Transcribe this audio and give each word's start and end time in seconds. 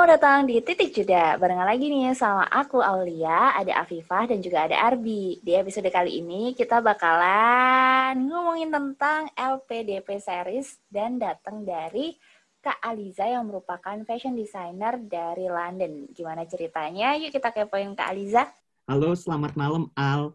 Selamat 0.00 0.16
datang 0.16 0.48
di 0.48 0.56
Titik 0.64 0.96
Jeda. 0.96 1.36
Barengan 1.36 1.68
lagi 1.68 1.92
nih 1.92 2.16
sama 2.16 2.48
aku 2.48 2.80
Aulia, 2.80 3.52
ada 3.52 3.84
Afifah 3.84 4.32
dan 4.32 4.40
juga 4.40 4.64
ada 4.64 4.72
Arbi. 4.88 5.36
Di 5.44 5.52
episode 5.52 5.92
kali 5.92 6.24
ini 6.24 6.56
kita 6.56 6.80
bakalan 6.80 8.16
ngomongin 8.24 8.72
tentang 8.72 9.28
LPDP 9.36 10.16
series 10.16 10.80
dan 10.88 11.20
datang 11.20 11.68
dari 11.68 12.16
Kak 12.64 12.80
Aliza 12.80 13.28
yang 13.28 13.44
merupakan 13.44 14.00
fashion 14.08 14.32
designer 14.32 14.96
dari 15.04 15.52
London. 15.52 16.08
Gimana 16.16 16.48
ceritanya? 16.48 17.20
Yuk 17.20 17.36
kita 17.36 17.52
kepoin 17.52 17.92
Kak 17.92 18.08
Aliza. 18.08 18.48
Halo, 18.88 19.12
selamat 19.12 19.52
malam 19.52 19.92
Al. 20.00 20.32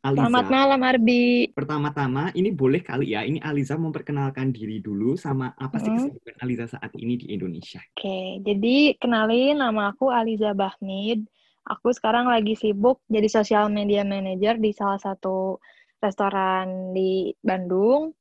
Aliza. 0.00 0.32
Selamat 0.32 0.46
malam 0.48 0.80
Arbi. 0.80 1.52
Pertama-tama 1.52 2.32
ini 2.32 2.48
boleh 2.48 2.80
kali 2.80 3.12
ya, 3.12 3.20
ini 3.20 3.36
Aliza 3.44 3.76
memperkenalkan 3.76 4.48
diri 4.48 4.80
dulu 4.80 5.12
sama 5.20 5.52
apa 5.60 5.76
sih 5.76 5.92
hmm. 5.92 5.96
kesibukan 6.00 6.36
Aliza 6.40 6.64
saat 6.72 6.88
ini 6.96 7.20
di 7.20 7.36
Indonesia. 7.36 7.84
Oke, 7.84 8.00
okay, 8.00 8.26
jadi 8.40 8.96
kenalin 8.96 9.60
nama 9.60 9.92
aku 9.92 10.08
Aliza 10.08 10.56
Bahmid. 10.56 11.28
Aku 11.68 11.92
sekarang 11.92 12.32
lagi 12.32 12.56
sibuk 12.56 13.04
jadi 13.12 13.28
social 13.28 13.68
media 13.68 14.00
manager 14.00 14.56
di 14.56 14.72
salah 14.72 14.96
satu 14.96 15.60
restoran 16.00 16.96
di 16.96 17.36
Bandung 17.44 18.16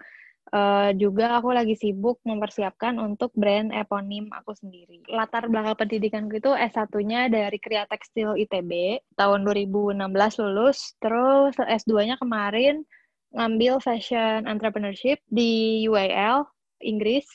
uh, 0.53 0.91
juga 0.97 1.37
aku 1.37 1.53
lagi 1.53 1.75
sibuk 1.77 2.21
mempersiapkan 2.25 2.97
untuk 2.97 3.33
brand 3.37 3.73
eponim 3.73 4.29
aku 4.33 4.53
sendiri. 4.57 5.01
Latar 5.09 5.49
belakang 5.49 5.77
pendidikanku 5.77 6.41
itu 6.41 6.51
S1-nya 6.53 7.29
dari 7.29 7.57
Kriya 7.57 7.85
Tekstil 7.89 8.37
ITB 8.37 9.01
tahun 9.17 9.45
2016 9.45 9.99
lulus, 10.41 10.93
terus 11.01 11.53
S2-nya 11.57 12.17
kemarin 12.17 12.85
ngambil 13.29 13.77
fashion 13.81 14.49
entrepreneurship 14.49 15.21
di 15.29 15.85
UAL 15.85 16.49
Inggris 16.81 17.25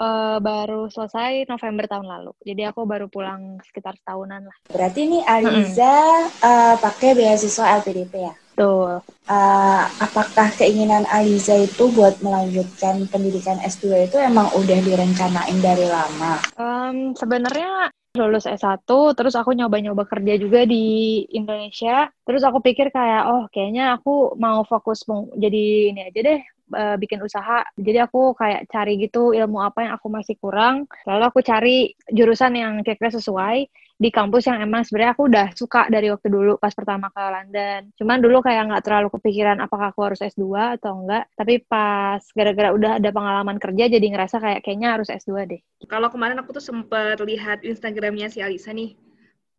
uh, 0.00 0.42
baru 0.42 0.90
selesai 0.90 1.46
November 1.46 1.84
tahun 1.86 2.06
lalu. 2.08 2.32
Jadi 2.42 2.62
aku 2.66 2.82
baru 2.88 3.06
pulang 3.06 3.62
sekitar 3.62 3.94
setahunan 4.00 4.48
lah. 4.48 4.56
Berarti 4.66 5.00
ini 5.06 5.20
Aliza 5.22 5.94
hmm. 5.94 6.42
uh, 6.42 6.74
pakai 6.80 7.14
beasiswa 7.14 7.78
LPDP 7.82 8.14
ya? 8.18 8.34
Betul. 8.62 9.02
Uh, 9.26 9.84
apakah 9.98 10.54
keinginan 10.54 11.02
Aliza 11.10 11.66
itu 11.66 11.90
buat 11.90 12.14
melanjutkan 12.22 13.10
pendidikan 13.10 13.58
S2 13.58 14.06
itu 14.06 14.22
emang 14.22 14.46
udah 14.54 14.78
direncanain 14.86 15.58
dari 15.58 15.86
lama? 15.90 16.38
Um, 16.54 17.10
Sebenarnya 17.18 17.90
lulus 18.14 18.46
S1, 18.46 18.86
terus 19.18 19.34
aku 19.34 19.56
nyoba-nyoba 19.56 20.06
kerja 20.06 20.38
juga 20.38 20.62
di 20.62 21.24
Indonesia. 21.34 22.06
Terus 22.22 22.42
aku 22.46 22.62
pikir 22.62 22.94
kayak, 22.94 23.22
oh 23.26 23.42
kayaknya 23.50 23.98
aku 23.98 24.38
mau 24.38 24.62
fokus 24.62 25.02
jadi 25.34 25.90
ini 25.90 26.00
aja 26.12 26.20
deh, 26.22 26.40
uh, 26.76 26.96
bikin 27.02 27.18
usaha. 27.18 27.66
Jadi 27.74 27.98
aku 27.98 28.38
kayak 28.38 28.70
cari 28.70 28.94
gitu 29.00 29.34
ilmu 29.34 29.58
apa 29.58 29.90
yang 29.90 29.92
aku 29.98 30.06
masih 30.06 30.38
kurang. 30.38 30.86
Lalu 31.08 31.24
aku 31.26 31.40
cari 31.42 31.98
jurusan 32.14 32.54
yang 32.54 32.78
kira-kira 32.86 33.10
sesuai 33.16 33.66
di 34.02 34.10
kampus 34.10 34.50
yang 34.50 34.58
emang 34.58 34.82
sebenarnya 34.82 35.14
aku 35.14 35.30
udah 35.30 35.46
suka 35.54 35.86
dari 35.86 36.10
waktu 36.10 36.26
dulu 36.26 36.58
pas 36.58 36.74
pertama 36.74 37.06
ke 37.14 37.22
London. 37.22 37.80
Cuman 37.94 38.18
dulu 38.18 38.42
kayak 38.42 38.66
nggak 38.66 38.82
terlalu 38.82 39.08
kepikiran 39.14 39.62
apakah 39.62 39.94
aku 39.94 40.02
harus 40.02 40.18
S2 40.18 40.74
atau 40.82 41.06
enggak. 41.06 41.30
Tapi 41.38 41.62
pas 41.62 42.18
gara-gara 42.34 42.74
udah 42.74 42.98
ada 42.98 43.10
pengalaman 43.14 43.62
kerja 43.62 43.86
jadi 43.86 44.02
ngerasa 44.02 44.42
kayak 44.42 44.60
kayaknya 44.66 44.98
harus 44.98 45.06
S2 45.06 45.46
deh. 45.46 45.60
Kalau 45.86 46.10
kemarin 46.10 46.42
aku 46.42 46.50
tuh 46.58 46.64
sempet 46.64 47.22
lihat 47.22 47.62
Instagramnya 47.62 48.26
si 48.26 48.42
Alisa 48.42 48.74
nih. 48.74 48.98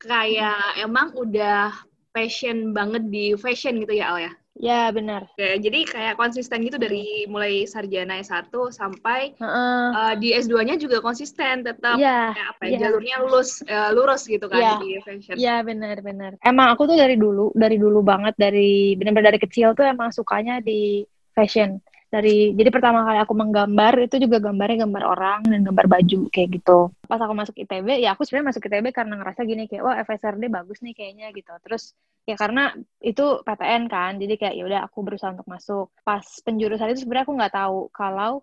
Kayak 0.04 0.84
emang 0.84 1.16
udah 1.16 1.72
passion 2.12 2.76
banget 2.76 3.08
di 3.08 3.40
fashion 3.40 3.80
gitu 3.80 3.96
ya 3.96 4.12
Al 4.12 4.28
ya? 4.28 4.32
Ya, 4.54 4.94
benar. 4.94 5.26
Oke, 5.34 5.58
jadi 5.58 5.80
kayak 5.82 6.16
konsisten 6.22 6.62
gitu 6.62 6.78
dari 6.78 7.26
mulai 7.26 7.66
sarjana 7.66 8.22
S1 8.22 8.54
sampai 8.70 9.34
uh 9.42 9.46
-uh. 9.50 9.86
Uh, 9.98 10.14
di 10.22 10.30
S2-nya 10.38 10.78
juga 10.78 11.02
konsisten 11.02 11.66
tetap 11.66 11.98
ya, 11.98 12.38
kayak 12.38 12.50
apa 12.54 12.64
ya, 12.70 12.72
ya. 12.78 12.80
jalurnya 12.86 13.16
lulus 13.26 13.66
uh, 13.66 13.90
lurus 13.90 14.30
gitu 14.30 14.46
kan 14.46 14.62
ya. 14.62 14.74
di 14.78 15.02
fashion. 15.02 15.36
Iya, 15.42 15.66
benar, 15.66 15.98
benar. 16.06 16.32
Emang 16.46 16.70
aku 16.70 16.86
tuh 16.86 16.98
dari 17.02 17.18
dulu, 17.18 17.50
dari 17.58 17.82
dulu 17.82 18.06
banget 18.06 18.38
dari 18.38 18.94
benar-benar 18.94 19.34
dari 19.34 19.42
kecil 19.42 19.74
tuh 19.74 19.90
emang 19.90 20.14
sukanya 20.14 20.62
di 20.62 21.02
fashion 21.34 21.82
dari 22.14 22.54
jadi 22.54 22.70
pertama 22.70 23.02
kali 23.10 23.18
aku 23.26 23.34
menggambar 23.34 24.06
itu 24.06 24.22
juga 24.22 24.38
gambarnya 24.38 24.86
gambar 24.86 25.04
orang 25.18 25.40
dan 25.50 25.66
gambar 25.66 25.86
baju 25.90 26.30
kayak 26.30 26.62
gitu 26.62 26.94
pas 27.10 27.18
aku 27.18 27.34
masuk 27.34 27.58
ITB 27.58 28.06
ya 28.06 28.14
aku 28.14 28.22
sebenarnya 28.22 28.54
masuk 28.54 28.70
ITB 28.70 28.86
karena 28.94 29.18
ngerasa 29.18 29.42
gini 29.50 29.66
kayak 29.66 29.82
wah 29.82 29.98
FSRD 29.98 30.46
bagus 30.54 30.86
nih 30.86 30.94
kayaknya 30.94 31.34
gitu 31.34 31.50
terus 31.66 31.98
ya 32.24 32.36
karena 32.40 32.72
itu 33.04 33.44
PTN 33.44 33.84
kan 33.92 34.16
jadi 34.22 34.34
kayak 34.40 34.56
ya 34.56 34.64
udah 34.70 34.82
aku 34.88 35.00
berusaha 35.04 35.36
untuk 35.36 35.48
masuk 35.50 35.92
pas 36.08 36.24
penjurusan 36.46 36.92
itu 36.96 37.04
sebenarnya 37.04 37.26
aku 37.28 37.36
nggak 37.36 37.54
tahu 37.56 37.80
kalau 37.92 38.34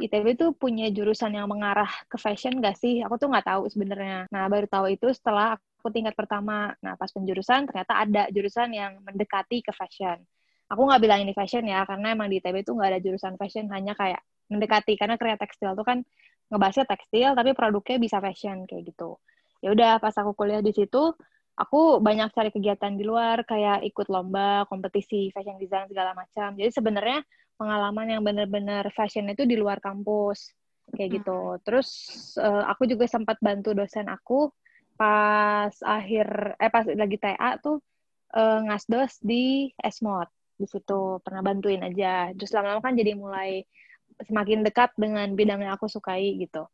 ITB 0.00 0.26
itu 0.36 0.46
punya 0.56 0.88
jurusan 0.88 1.36
yang 1.36 1.46
mengarah 1.52 1.88
ke 2.08 2.16
fashion 2.16 2.58
gak 2.64 2.80
sih? 2.80 3.04
Aku 3.04 3.20
tuh 3.20 3.28
nggak 3.28 3.44
tahu 3.44 3.68
sebenarnya. 3.70 4.24
Nah, 4.32 4.48
baru 4.48 4.64
tahu 4.66 4.88
itu 4.88 5.12
setelah 5.12 5.54
aku 5.78 5.92
tingkat 5.92 6.16
pertama. 6.16 6.72
Nah, 6.80 6.96
pas 6.96 7.12
penjurusan 7.12 7.68
ternyata 7.68 8.00
ada 8.00 8.26
jurusan 8.32 8.72
yang 8.72 8.98
mendekati 9.04 9.60
ke 9.62 9.70
fashion 9.70 10.18
aku 10.72 10.88
nggak 10.88 11.00
bilang 11.04 11.20
ini 11.20 11.36
fashion 11.36 11.68
ya 11.68 11.84
karena 11.84 12.16
emang 12.16 12.32
di 12.32 12.40
ITB 12.40 12.64
itu 12.64 12.72
nggak 12.72 12.88
ada 12.96 13.00
jurusan 13.04 13.36
fashion 13.36 13.68
hanya 13.68 13.92
kayak 13.92 14.24
mendekati 14.48 14.96
karena 14.96 15.20
kreatif 15.20 15.44
tekstil 15.44 15.76
tuh 15.76 15.84
kan 15.84 15.98
ngebahasnya 16.48 16.88
tekstil 16.88 17.36
tapi 17.36 17.52
produknya 17.52 17.96
bisa 18.00 18.16
fashion 18.24 18.64
kayak 18.64 18.88
gitu 18.88 19.20
ya 19.60 19.76
udah 19.76 20.00
pas 20.00 20.16
aku 20.16 20.32
kuliah 20.32 20.64
di 20.64 20.72
situ 20.72 21.12
aku 21.56 22.00
banyak 22.00 22.32
cari 22.32 22.50
kegiatan 22.50 22.92
di 22.96 23.04
luar 23.04 23.44
kayak 23.44 23.84
ikut 23.84 24.08
lomba 24.08 24.64
kompetisi 24.68 25.28
fashion 25.34 25.60
design 25.60 25.88
segala 25.88 26.16
macam. 26.16 26.56
Jadi 26.56 26.70
sebenarnya 26.72 27.20
pengalaman 27.60 28.06
yang 28.08 28.22
bener-bener 28.24 28.88
fashion 28.96 29.28
itu 29.28 29.44
di 29.44 29.56
luar 29.60 29.78
kampus 29.78 30.52
kayak 30.96 31.22
gitu. 31.22 31.56
Hmm. 31.56 31.60
terus 31.62 31.88
uh, 32.36 32.68
aku 32.68 32.84
juga 32.90 33.06
sempat 33.08 33.38
bantu 33.40 33.72
dosen 33.72 34.10
aku 34.10 34.50
pas 34.98 35.72
akhir 35.80 36.58
eh 36.60 36.68
pas 36.68 36.84
lagi 36.84 37.16
TA 37.16 37.56
tuh 37.62 37.80
uh, 38.36 38.60
ngasdos 38.66 39.22
di 39.22 39.72
Esmod 39.80 40.28
di 40.58 40.66
situ. 40.68 41.20
Pernah 41.22 41.42
bantuin 41.44 41.80
aja. 41.84 42.32
Terus 42.34 42.52
lama-lama 42.52 42.82
kan 42.84 42.96
jadi 42.98 43.16
mulai 43.16 43.64
semakin 44.20 44.60
dekat 44.66 44.92
dengan 45.00 45.32
bidang 45.32 45.64
yang 45.64 45.72
aku 45.74 45.88
sukai 45.88 46.36
gitu 46.36 46.68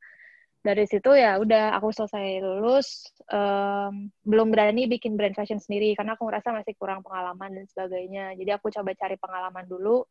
dari 0.68 0.84
situ 0.84 1.16
ya 1.16 1.40
udah 1.40 1.72
aku 1.80 1.88
selesai 1.96 2.44
lulus 2.44 3.08
um, 3.32 4.12
belum 4.20 4.52
berani 4.52 4.84
bikin 4.84 5.16
brand 5.16 5.32
fashion 5.32 5.56
sendiri 5.56 5.96
karena 5.96 6.12
aku 6.12 6.28
ngerasa 6.28 6.52
masih 6.52 6.76
kurang 6.76 7.00
pengalaman 7.00 7.56
dan 7.56 7.64
sebagainya. 7.64 8.36
Jadi 8.36 8.50
aku 8.52 8.68
coba 8.68 8.92
cari 8.92 9.16
pengalaman 9.16 9.64
dulu 9.64 10.04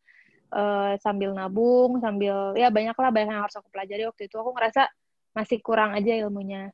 uh, 0.57 0.97
sambil 0.97 1.37
nabung 1.37 2.01
sambil 2.01 2.57
ya 2.57 2.73
banyak 2.73 2.97
lah 2.97 3.09
banyak 3.13 3.37
yang 3.37 3.45
harus 3.45 3.53
aku 3.53 3.69
pelajari. 3.69 4.09
Waktu 4.09 4.25
itu 4.25 4.35
aku 4.41 4.49
ngerasa 4.57 4.89
masih 5.37 5.61
kurang 5.61 5.93
aja 5.93 6.17
ilmunya. 6.17 6.73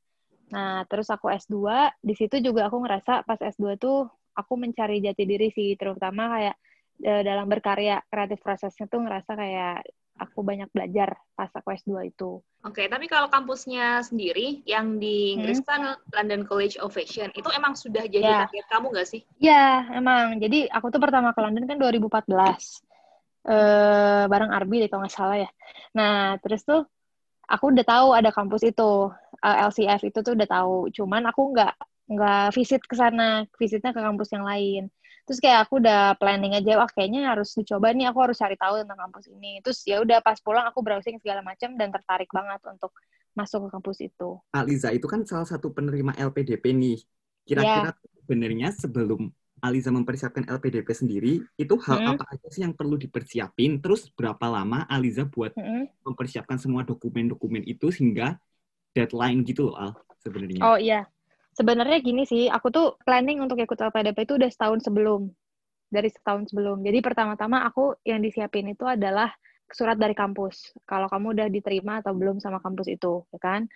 Nah 0.56 0.88
terus 0.88 1.12
aku 1.12 1.28
S2 1.28 1.68
di 2.00 2.16
situ 2.16 2.40
juga 2.40 2.72
aku 2.72 2.80
ngerasa 2.88 3.28
pas 3.28 3.40
S2 3.44 3.76
tuh 3.76 4.08
aku 4.32 4.54
mencari 4.56 5.04
jati 5.04 5.28
diri 5.28 5.52
sih. 5.52 5.76
Terutama 5.76 6.40
kayak 6.40 6.56
uh, 7.04 7.22
dalam 7.28 7.52
berkarya 7.52 8.00
kreatif 8.08 8.40
prosesnya 8.40 8.88
tuh 8.88 9.04
ngerasa 9.04 9.36
kayak 9.36 9.84
aku 10.20 10.46
banyak 10.46 10.70
belajar 10.70 11.18
pas 11.34 11.50
aku 11.50 11.74
S2 11.74 12.14
itu. 12.14 12.40
Oke, 12.64 12.86
okay, 12.86 12.86
tapi 12.88 13.10
kalau 13.12 13.28
kampusnya 13.28 14.06
sendiri 14.06 14.64
yang 14.64 15.02
di 15.02 15.36
Inggris 15.36 15.60
hmm. 15.60 15.68
kan 15.68 15.82
London 16.14 16.48
College 16.48 16.80
of 16.80 16.94
Fashion, 16.94 17.34
itu 17.34 17.50
emang 17.52 17.74
sudah 17.76 18.06
jadi 18.08 18.24
yeah. 18.24 18.42
target 18.48 18.66
kamu 18.70 18.86
nggak 18.94 19.08
sih? 19.10 19.22
Iya, 19.42 19.52
yeah, 19.52 19.98
emang. 19.98 20.40
Jadi 20.40 20.70
aku 20.72 20.94
tuh 20.94 21.02
pertama 21.02 21.36
ke 21.36 21.40
London 21.44 21.66
kan 21.68 21.78
2014. 21.82 22.86
Eh, 23.44 24.24
bareng 24.32 24.56
Arbi 24.56 24.86
deh 24.86 24.88
kalau 24.88 25.04
nggak 25.04 25.16
salah 25.18 25.38
ya. 25.44 25.50
Nah, 25.98 26.40
terus 26.40 26.64
tuh 26.64 26.88
aku 27.44 27.76
udah 27.76 27.84
tahu 27.84 28.08
ada 28.16 28.32
kampus 28.32 28.64
itu, 28.64 29.12
uh, 29.12 29.44
eh, 29.44 29.68
LCF 29.68 30.02
itu 30.08 30.20
tuh 30.24 30.34
udah 30.38 30.48
tahu. 30.48 30.88
Cuman 30.96 31.28
aku 31.28 31.52
nggak 31.52 31.74
nggak 32.04 32.46
visit 32.56 32.80
ke 32.88 32.96
sana, 32.96 33.44
visitnya 33.60 33.92
ke 33.92 34.00
kampus 34.00 34.32
yang 34.32 34.48
lain 34.48 34.88
terus 35.24 35.40
kayak 35.40 35.68
aku 35.68 35.80
udah 35.80 36.20
planning 36.20 36.54
aja 36.56 36.80
wah 36.80 36.90
kayaknya 36.92 37.32
harus 37.32 37.56
dicoba 37.56 37.96
nih 37.96 38.12
aku 38.12 38.20
harus 38.24 38.38
cari 38.40 38.60
tahu 38.60 38.84
tentang 38.84 39.00
kampus 39.08 39.26
ini 39.32 39.64
terus 39.64 39.80
ya 39.88 40.04
udah 40.04 40.20
pas 40.20 40.38
pulang 40.44 40.68
aku 40.68 40.84
browsing 40.84 41.18
segala 41.24 41.40
macam 41.40 41.76
dan 41.80 41.90
tertarik 41.92 42.28
banget 42.30 42.60
untuk 42.68 42.92
masuk 43.34 43.66
ke 43.66 43.70
kampus 43.72 43.98
itu 44.04 44.30
Aliza 44.52 44.92
itu 44.92 45.08
kan 45.08 45.24
salah 45.24 45.48
satu 45.48 45.72
penerima 45.72 46.14
LPDP 46.20 46.76
nih 46.76 47.00
kira-kira 47.48 47.96
yeah. 47.96 48.20
sebenarnya 48.24 48.70
sebelum 48.76 49.32
Aliza 49.64 49.96
mempersiapkan 49.96 50.44
LPDP 50.44 50.92
sendiri, 50.92 51.34
itu 51.56 51.76
hal 51.88 52.04
hmm. 52.04 52.12
apa 52.12 52.24
aja 52.36 52.48
sih 52.52 52.68
yang 52.68 52.76
perlu 52.76 53.00
dipersiapin? 53.00 53.80
Terus 53.80 54.12
berapa 54.12 54.44
lama 54.52 54.84
Aliza 54.92 55.24
buat 55.24 55.56
hmm. 55.56 56.04
mempersiapkan 56.04 56.60
semua 56.60 56.84
dokumen-dokumen 56.84 57.64
itu 57.64 57.88
sehingga 57.88 58.36
deadline 58.92 59.48
gitu 59.48 59.72
loh, 59.72 59.80
Al, 59.80 59.92
sebenarnya? 60.20 60.60
Oh 60.68 60.76
iya, 60.76 61.08
sebenarnya 61.54 61.98
gini 62.02 62.24
sih, 62.26 62.50
aku 62.50 62.70
tuh 62.74 62.88
planning 63.06 63.42
untuk 63.42 63.58
ikut 63.62 63.78
LPDP 63.78 64.26
itu 64.26 64.36
udah 64.38 64.50
setahun 64.50 64.86
sebelum. 64.86 65.30
Dari 65.94 66.10
setahun 66.10 66.50
sebelum. 66.50 66.82
Jadi 66.82 67.00
pertama-tama 67.06 67.66
aku 67.70 67.98
yang 68.02 68.22
disiapin 68.22 68.70
itu 68.74 68.84
adalah 68.86 69.30
surat 69.70 69.98
dari 69.98 70.14
kampus. 70.18 70.74
Kalau 70.86 71.06
kamu 71.10 71.38
udah 71.38 71.48
diterima 71.50 72.02
atau 72.02 72.14
belum 72.18 72.42
sama 72.42 72.62
kampus 72.62 72.90
itu, 72.90 73.26
ya 73.30 73.40
kan? 73.42 73.70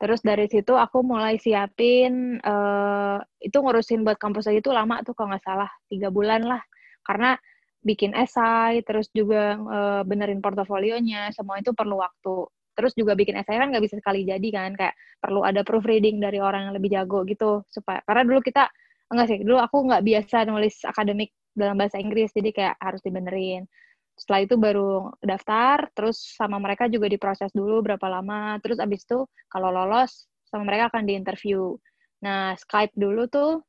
Terus 0.00 0.18
dari 0.24 0.50
situ 0.50 0.74
aku 0.74 1.06
mulai 1.06 1.38
siapin, 1.38 2.42
uh, 2.42 3.22
itu 3.38 3.54
ngurusin 3.54 4.02
buat 4.02 4.18
kampus 4.18 4.50
aja 4.50 4.58
itu 4.58 4.74
lama 4.74 4.98
tuh 5.06 5.14
kalau 5.14 5.30
nggak 5.30 5.44
salah, 5.46 5.70
tiga 5.86 6.10
bulan 6.10 6.42
lah. 6.42 6.58
Karena 7.06 7.38
bikin 7.82 8.10
esai, 8.14 8.82
terus 8.82 9.10
juga 9.14 9.58
uh, 9.58 10.02
benerin 10.02 10.42
portofolionya, 10.42 11.30
semua 11.30 11.62
itu 11.62 11.70
perlu 11.70 12.02
waktu. 12.02 12.50
Terus 12.72 12.92
juga 12.96 13.12
bikin 13.12 13.36
essay 13.36 13.60
kan 13.60 13.68
nggak 13.68 13.84
bisa 13.84 13.96
sekali 14.00 14.24
jadi 14.24 14.48
kan 14.52 14.72
kayak 14.76 14.94
perlu 15.20 15.44
ada 15.44 15.60
proofreading 15.62 16.18
dari 16.18 16.38
orang 16.42 16.70
yang 16.70 16.74
lebih 16.76 16.90
jago 16.92 17.22
gitu. 17.28 17.62
Supaya 17.68 18.00
karena 18.08 18.22
dulu 18.26 18.40
kita 18.42 18.68
enggak 19.12 19.26
sih 19.28 19.38
dulu 19.44 19.58
aku 19.60 19.76
nggak 19.92 20.02
biasa 20.02 20.36
nulis 20.48 20.76
akademik 20.88 21.30
dalam 21.52 21.76
bahasa 21.76 22.00
Inggris 22.00 22.32
jadi 22.32 22.50
kayak 22.50 22.74
harus 22.80 23.00
dibenerin. 23.04 23.68
Setelah 24.16 24.40
itu 24.44 24.54
baru 24.60 25.12
daftar 25.24 25.88
terus 25.96 26.20
sama 26.36 26.60
mereka 26.60 26.88
juga 26.88 27.08
diproses 27.08 27.52
dulu 27.52 27.84
berapa 27.84 28.06
lama. 28.08 28.56
Terus 28.64 28.80
abis 28.80 29.04
itu 29.04 29.24
kalau 29.52 29.72
lolos 29.72 30.28
sama 30.48 30.68
mereka 30.68 30.92
akan 30.92 31.04
diinterview. 31.08 31.76
Nah 32.24 32.56
Skype 32.56 32.92
dulu 32.96 33.28
tuh 33.28 33.64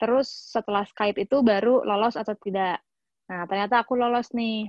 terus 0.00 0.28
setelah 0.28 0.82
Skype 0.88 1.20
itu 1.20 1.40
baru 1.44 1.84
lolos 1.84 2.16
atau 2.18 2.34
tidak. 2.40 2.80
Nah 3.30 3.44
ternyata 3.48 3.84
aku 3.84 3.94
lolos 3.96 4.32
nih 4.34 4.68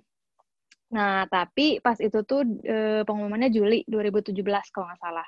Nah, 0.94 1.26
tapi 1.26 1.82
pas 1.82 1.98
itu 1.98 2.22
tuh 2.22 2.46
e, 2.62 3.02
pengumumannya 3.08 3.50
Juli 3.50 3.82
2017 3.90 4.70
kalau 4.70 4.86
nggak 4.90 5.02
salah. 5.02 5.28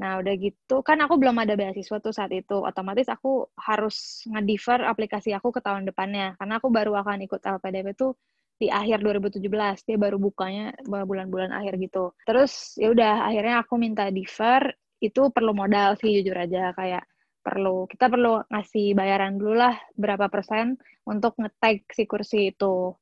Nah, 0.00 0.20
udah 0.20 0.34
gitu, 0.40 0.76
kan 0.84 1.00
aku 1.04 1.16
belum 1.20 1.36
ada 1.40 1.56
beasiswa 1.56 1.96
tuh 2.00 2.12
saat 2.12 2.32
itu. 2.32 2.56
Otomatis 2.64 3.08
aku 3.08 3.48
harus 3.60 4.24
nge-defer 4.28 4.84
aplikasi 4.84 5.32
aku 5.36 5.52
ke 5.56 5.60
tahun 5.64 5.88
depannya. 5.88 6.36
Karena 6.40 6.60
aku 6.60 6.68
baru 6.72 6.92
akan 7.00 7.24
ikut 7.28 7.40
LPDP 7.44 7.96
tuh 7.96 8.12
di 8.60 8.68
akhir 8.72 9.04
2017. 9.04 9.84
Dia 9.88 9.96
baru 10.00 10.16
bukanya 10.20 10.72
bulan-bulan 10.84 11.52
akhir 11.52 11.76
gitu. 11.80 12.12
Terus, 12.28 12.76
ya 12.80 12.92
udah 12.92 13.28
akhirnya 13.28 13.54
aku 13.64 13.74
minta 13.80 14.08
defer. 14.12 14.68
Itu 15.00 15.28
perlu 15.32 15.52
modal 15.56 15.96
sih, 16.00 16.12
jujur 16.20 16.36
aja. 16.36 16.72
Kayak 16.76 17.04
perlu, 17.44 17.88
kita 17.88 18.08
perlu 18.12 18.44
ngasih 18.52 18.96
bayaran 18.96 19.36
dulu 19.40 19.54
lah 19.60 19.76
berapa 19.96 20.28
persen 20.28 20.76
untuk 21.08 21.36
nge-tag 21.40 21.84
si 21.92 22.04
kursi 22.08 22.52
itu. 22.52 22.96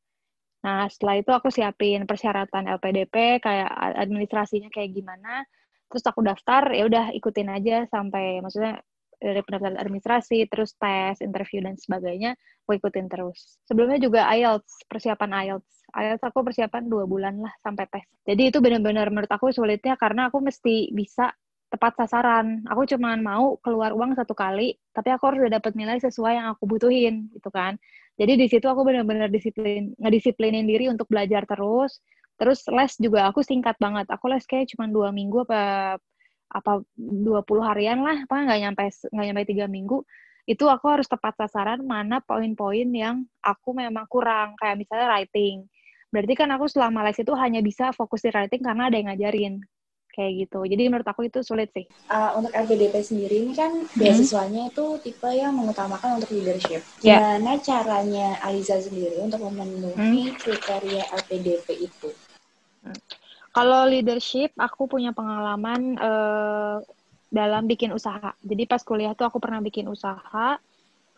Nah, 0.65 0.89
setelah 0.89 1.21
itu 1.21 1.31
aku 1.31 1.53
siapin 1.53 2.09
persyaratan 2.09 2.65
LPDP, 2.81 3.45
kayak 3.45 3.69
administrasinya 4.01 4.73
kayak 4.73 4.97
gimana. 4.97 5.45
Terus 5.93 6.05
aku 6.09 6.25
daftar, 6.25 6.73
ya 6.73 6.89
udah 6.89 7.13
ikutin 7.13 7.53
aja 7.53 7.85
sampai 7.93 8.41
maksudnya 8.41 8.81
dari 9.21 9.41
pendaftaran 9.45 9.79
administrasi, 9.79 10.49
terus 10.49 10.73
tes, 10.81 11.21
interview 11.21 11.61
dan 11.61 11.77
sebagainya, 11.77 12.37
aku 12.65 12.81
ikutin 12.81 13.07
terus. 13.13 13.61
Sebelumnya 13.69 14.01
juga 14.01 14.25
IELTS, 14.33 14.89
persiapan 14.89 15.31
IELTS. 15.45 15.85
IELTS 15.95 16.25
aku 16.27 16.43
persiapan 16.43 16.89
dua 16.89 17.05
bulan 17.05 17.39
lah 17.45 17.53
sampai 17.61 17.85
tes. 17.93 18.05
Jadi 18.25 18.51
itu 18.51 18.59
benar-benar 18.65 19.13
menurut 19.13 19.31
aku 19.31 19.53
sulitnya 19.53 19.95
karena 20.01 20.33
aku 20.33 20.41
mesti 20.43 20.91
bisa 20.93 21.31
tepat 21.73 22.05
sasaran. 22.05 22.63
Aku 22.71 22.85
cuma 22.87 23.15
mau 23.17 23.57
keluar 23.65 23.91
uang 23.97 24.15
satu 24.15 24.33
kali, 24.37 24.77
tapi 24.93 25.09
aku 25.11 25.25
harus 25.31 25.39
udah 25.47 25.59
dapat 25.61 25.73
nilai 25.75 25.99
sesuai 26.01 26.33
yang 26.39 26.47
aku 26.53 26.65
butuhin, 26.69 27.31
gitu 27.33 27.49
kan. 27.49 27.79
Jadi 28.15 28.33
di 28.39 28.47
situ 28.47 28.67
aku 28.71 28.87
benar-benar 28.87 29.27
disiplin, 29.27 29.91
ngedisiplinin 29.99 30.67
diri 30.67 30.87
untuk 30.87 31.11
belajar 31.11 31.43
terus. 31.51 31.99
Terus 32.39 32.63
les 32.71 32.93
juga 32.99 33.27
aku 33.31 33.43
singkat 33.43 33.75
banget. 33.83 34.07
Aku 34.11 34.31
les 34.31 34.47
kayak 34.47 34.71
cuma 34.75 34.87
dua 34.87 35.11
minggu 35.11 35.47
apa 35.47 35.99
apa 36.55 36.73
20 36.95 37.67
harian 37.67 37.99
lah, 38.07 38.23
apa 38.23 38.35
nggak 38.47 38.61
nyampe 38.63 38.83
nggak 39.11 39.27
nyampe 39.27 39.43
tiga 39.51 39.67
minggu. 39.67 39.99
Itu 40.47 40.71
aku 40.71 40.87
harus 40.93 41.09
tepat 41.11 41.35
sasaran 41.41 41.83
mana 41.83 42.23
poin-poin 42.23 42.87
yang 42.95 43.27
aku 43.43 43.75
memang 43.75 44.07
kurang. 44.07 44.55
Kayak 44.63 44.87
misalnya 44.87 45.07
writing. 45.11 45.67
Berarti 46.15 46.35
kan 46.39 46.49
aku 46.55 46.71
selama 46.71 47.03
les 47.03 47.19
itu 47.19 47.33
hanya 47.35 47.59
bisa 47.59 47.91
fokus 47.91 48.23
di 48.23 48.31
writing 48.31 48.63
karena 48.63 48.87
ada 48.87 48.95
yang 48.95 49.09
ngajarin 49.11 49.55
kayak 50.15 50.47
gitu. 50.47 50.63
Jadi 50.63 50.83
menurut 50.87 51.09
aku 51.11 51.27
itu 51.27 51.43
sulit 51.43 51.75
sih. 51.75 51.83
Uh, 52.07 52.39
untuk 52.39 52.55
LPDP 52.55 52.95
sendiri 53.03 53.43
ini 53.43 53.53
kan 53.53 53.75
hmm. 53.75 53.99
beasiswanya 53.99 54.71
itu 54.71 54.87
tipe 55.03 55.27
yang 55.35 55.59
mengutamakan 55.59 56.23
untuk 56.23 56.31
leadership. 56.31 56.87
Yeah. 57.03 57.19
Gimana 57.19 57.59
caranya 57.59 58.39
Aliza 58.47 58.79
sendiri 58.79 59.19
untuk 59.19 59.43
memenuhi 59.43 60.31
hmm. 60.31 60.39
kriteria 60.39 61.05
LPDP 61.11 61.91
itu? 61.91 62.15
Hmm. 62.87 62.97
Kalau 63.55 63.87
leadership, 63.87 64.55
aku 64.59 64.87
punya 64.87 65.15
pengalaman 65.15 65.99
uh, 65.99 66.79
dalam 67.31 67.67
bikin 67.67 67.91
usaha. 67.91 68.35
Jadi 68.43 68.67
pas 68.71 68.83
kuliah 68.83 69.15
tuh 69.19 69.27
aku 69.27 69.43
pernah 69.43 69.59
bikin 69.59 69.91
usaha 69.91 70.59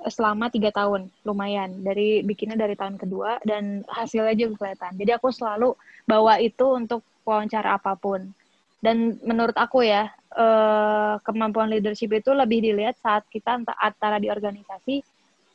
selama 0.04 0.52
tiga 0.52 0.68
tahun, 0.68 1.08
lumayan. 1.24 1.80
Dari 1.80 2.20
bikinnya 2.24 2.60
dari 2.60 2.76
tahun 2.76 3.00
kedua 3.00 3.40
dan 3.44 3.84
hasilnya 3.88 4.36
juga 4.36 4.68
kelihatan. 4.68 4.92
Jadi 5.00 5.10
aku 5.16 5.32
selalu 5.32 5.72
bawa 6.04 6.36
itu 6.40 6.76
untuk 6.76 7.00
wawancara 7.24 7.80
apa 7.80 7.96
pun 7.96 8.28
dan 8.86 9.18
menurut 9.26 9.58
aku 9.58 9.82
ya 9.82 10.06
uh, 10.38 11.18
kemampuan 11.26 11.66
leadership 11.66 12.14
itu 12.14 12.30
lebih 12.30 12.62
dilihat 12.62 12.94
saat 13.02 13.26
kita 13.26 13.58
antara 13.66 14.22
di 14.22 14.30
organisasi 14.30 15.02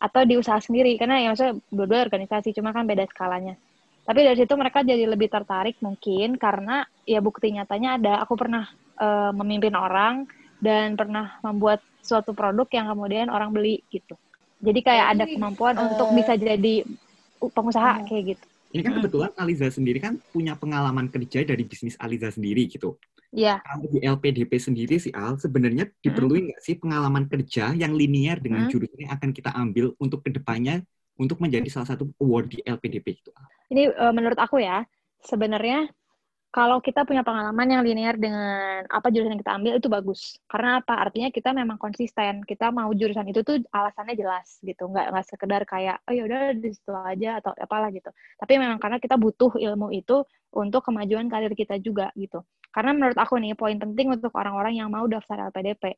atau 0.04 0.28
di 0.28 0.36
usaha 0.36 0.60
sendiri. 0.60 1.00
Karena 1.00 1.24
ya 1.24 1.32
maksudnya 1.32 1.56
dua-dua 1.72 2.04
organisasi 2.12 2.52
cuma 2.52 2.76
kan 2.76 2.84
beda 2.84 3.08
skalanya. 3.08 3.56
Tapi 4.04 4.20
dari 4.28 4.36
situ 4.36 4.52
mereka 4.60 4.84
jadi 4.84 5.08
lebih 5.08 5.32
tertarik 5.32 5.80
mungkin 5.80 6.36
karena 6.36 6.84
ya 7.08 7.24
bukti 7.24 7.56
nyatanya 7.56 7.96
ada. 7.96 8.14
Aku 8.28 8.36
pernah 8.36 8.68
uh, 9.00 9.32
memimpin 9.32 9.80
orang 9.80 10.28
dan 10.60 11.00
pernah 11.00 11.40
membuat 11.40 11.80
suatu 12.04 12.36
produk 12.36 12.68
yang 12.68 12.92
kemudian 12.92 13.32
orang 13.32 13.56
beli 13.56 13.80
gitu. 13.88 14.20
Jadi 14.60 14.80
kayak 14.84 15.08
ada 15.16 15.24
kemampuan 15.24 15.80
uh, 15.80 15.88
untuk 15.88 16.12
bisa 16.20 16.36
jadi 16.36 16.84
pengusaha 17.40 18.04
uh, 18.04 18.04
kayak 18.04 18.36
gitu 18.36 18.51
ini 18.72 18.82
kan 18.82 18.94
kebetulan 19.00 19.32
Aliza 19.36 19.68
sendiri 19.68 20.00
kan 20.00 20.20
punya 20.32 20.56
pengalaman 20.56 21.12
kerja 21.12 21.44
dari 21.44 21.64
bisnis 21.68 22.00
Aliza 22.00 22.32
sendiri 22.32 22.68
gitu. 22.72 22.96
Iya. 23.32 23.64
Kalau 23.64 23.88
di 23.88 24.00
LPDP 24.04 24.52
sendiri 24.60 25.00
sih 25.00 25.12
Al, 25.16 25.40
sebenarnya 25.40 25.88
hmm. 25.88 26.04
diperlukan 26.04 26.44
nggak 26.52 26.62
sih 26.64 26.76
pengalaman 26.76 27.32
kerja 27.32 27.72
yang 27.72 27.96
linear 27.96 28.44
dengan 28.44 28.68
hmm. 28.68 28.72
jurusan 28.72 29.00
yang 29.08 29.14
akan 29.16 29.32
kita 29.32 29.52
ambil 29.56 29.96
untuk 30.04 30.20
ke 30.24 30.36
depannya 30.36 30.84
untuk 31.16 31.40
menjadi 31.40 31.68
salah 31.72 31.96
satu 31.96 32.12
award 32.20 32.52
di 32.52 32.60
LPDP 32.64 33.24
itu? 33.24 33.32
Ini 33.72 33.96
uh, 33.96 34.12
menurut 34.12 34.36
aku 34.36 34.60
ya, 34.60 34.84
sebenarnya 35.24 35.88
kalau 36.52 36.84
kita 36.84 37.08
punya 37.08 37.24
pengalaman 37.24 37.64
yang 37.64 37.82
linear 37.82 38.20
dengan 38.20 38.84
apa 38.92 39.08
jurusan 39.08 39.40
yang 39.40 39.42
kita 39.42 39.56
ambil 39.56 39.74
itu 39.80 39.88
bagus. 39.88 40.36
Karena 40.52 40.84
apa? 40.84 41.00
Artinya 41.00 41.32
kita 41.32 41.56
memang 41.56 41.80
konsisten. 41.80 42.44
Kita 42.44 42.76
mau 42.76 42.92
jurusan 42.92 43.24
itu 43.32 43.40
tuh 43.40 43.64
alasannya 43.72 44.20
jelas 44.20 44.60
gitu. 44.60 44.92
Nggak 44.92 45.16
nggak 45.16 45.26
sekedar 45.32 45.62
kayak 45.64 46.04
oh 46.04 46.12
ya 46.12 46.28
udah 46.28 46.52
di 46.52 46.70
situ 46.76 46.92
aja 46.92 47.40
atau 47.40 47.56
apalah 47.56 47.88
gitu. 47.96 48.12
Tapi 48.36 48.54
memang 48.60 48.84
karena 48.84 49.00
kita 49.00 49.16
butuh 49.16 49.56
ilmu 49.56 49.96
itu 49.96 50.28
untuk 50.52 50.84
kemajuan 50.84 51.32
karir 51.32 51.56
kita 51.56 51.80
juga 51.80 52.12
gitu. 52.20 52.44
Karena 52.76 52.92
menurut 53.00 53.16
aku 53.16 53.40
nih 53.40 53.56
poin 53.56 53.80
penting 53.80 54.12
untuk 54.12 54.36
orang-orang 54.36 54.76
yang 54.76 54.92
mau 54.92 55.08
daftar 55.08 55.48
LPDP 55.48 55.96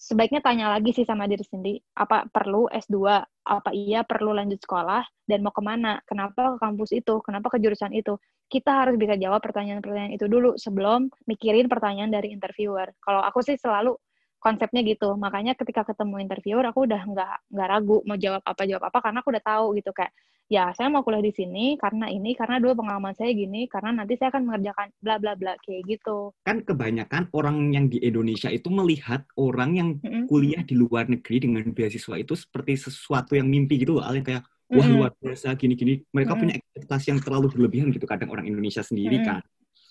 sebaiknya 0.00 0.40
tanya 0.40 0.72
lagi 0.72 0.96
sih 0.96 1.04
sama 1.04 1.28
diri 1.28 1.44
sendiri, 1.44 1.76
apa 1.92 2.24
perlu 2.32 2.64
S2, 2.72 3.20
apa 3.44 3.70
iya 3.76 4.00
perlu 4.08 4.32
lanjut 4.32 4.56
sekolah, 4.64 5.04
dan 5.28 5.44
mau 5.44 5.52
ke 5.52 5.60
mana, 5.60 6.00
kenapa 6.08 6.56
ke 6.56 6.58
kampus 6.64 6.90
itu, 6.96 7.20
kenapa 7.20 7.52
ke 7.52 7.60
jurusan 7.60 7.92
itu. 7.92 8.16
Kita 8.48 8.82
harus 8.82 8.96
bisa 8.96 9.14
jawab 9.20 9.44
pertanyaan-pertanyaan 9.44 10.16
itu 10.16 10.26
dulu 10.26 10.56
sebelum 10.56 11.12
mikirin 11.28 11.68
pertanyaan 11.68 12.10
dari 12.10 12.32
interviewer. 12.32 12.90
Kalau 13.04 13.20
aku 13.22 13.44
sih 13.44 13.60
selalu 13.60 13.94
konsepnya 14.40 14.80
gitu, 14.88 15.14
makanya 15.20 15.52
ketika 15.52 15.84
ketemu 15.84 16.24
interviewer 16.24 16.64
aku 16.64 16.88
udah 16.88 17.02
nggak 17.04 17.34
nggak 17.52 17.68
ragu 17.68 18.00
mau 18.08 18.16
jawab 18.16 18.40
apa 18.42 18.62
jawab 18.64 18.82
apa 18.88 18.98
karena 19.04 19.18
aku 19.20 19.28
udah 19.36 19.44
tahu 19.44 19.66
gitu 19.76 19.92
kayak 19.92 20.12
ya 20.50 20.74
saya 20.74 20.90
mau 20.90 21.06
kuliah 21.06 21.22
di 21.22 21.30
sini 21.30 21.78
karena 21.78 22.10
ini 22.10 22.34
karena 22.34 22.58
dulu 22.58 22.82
pengalaman 22.82 23.14
saya 23.14 23.30
gini 23.30 23.70
karena 23.70 24.02
nanti 24.02 24.18
saya 24.18 24.34
akan 24.34 24.50
mengerjakan 24.50 24.90
bla 24.98 25.16
bla 25.22 25.38
bla 25.38 25.54
kayak 25.62 25.86
gitu 25.86 26.34
kan 26.42 26.66
kebanyakan 26.66 27.30
orang 27.30 27.70
yang 27.70 27.86
di 27.86 28.02
Indonesia 28.02 28.50
itu 28.50 28.66
melihat 28.66 29.22
orang 29.38 29.70
yang 29.78 29.88
mm-hmm. 30.02 30.26
kuliah 30.26 30.66
di 30.66 30.74
luar 30.74 31.06
negeri 31.06 31.46
dengan 31.46 31.62
beasiswa 31.70 32.18
itu 32.18 32.34
seperti 32.34 32.82
sesuatu 32.82 33.38
yang 33.38 33.46
mimpi 33.46 33.78
gitu 33.78 34.02
loh 34.02 34.04
kayak 34.10 34.42
wah 34.74 34.82
mm-hmm. 34.82 34.90
luar 34.98 35.14
biasa 35.22 35.54
gini 35.54 35.78
gini 35.78 36.02
mereka 36.10 36.34
mm-hmm. 36.34 36.42
punya 36.42 36.54
ekspektasi 36.58 37.06
yang 37.14 37.20
terlalu 37.22 37.46
berlebihan 37.54 37.94
gitu 37.94 38.10
kadang 38.10 38.34
orang 38.34 38.50
Indonesia 38.50 38.82
sendiri 38.82 39.22
mm-hmm. 39.22 39.30
kan 39.30 39.42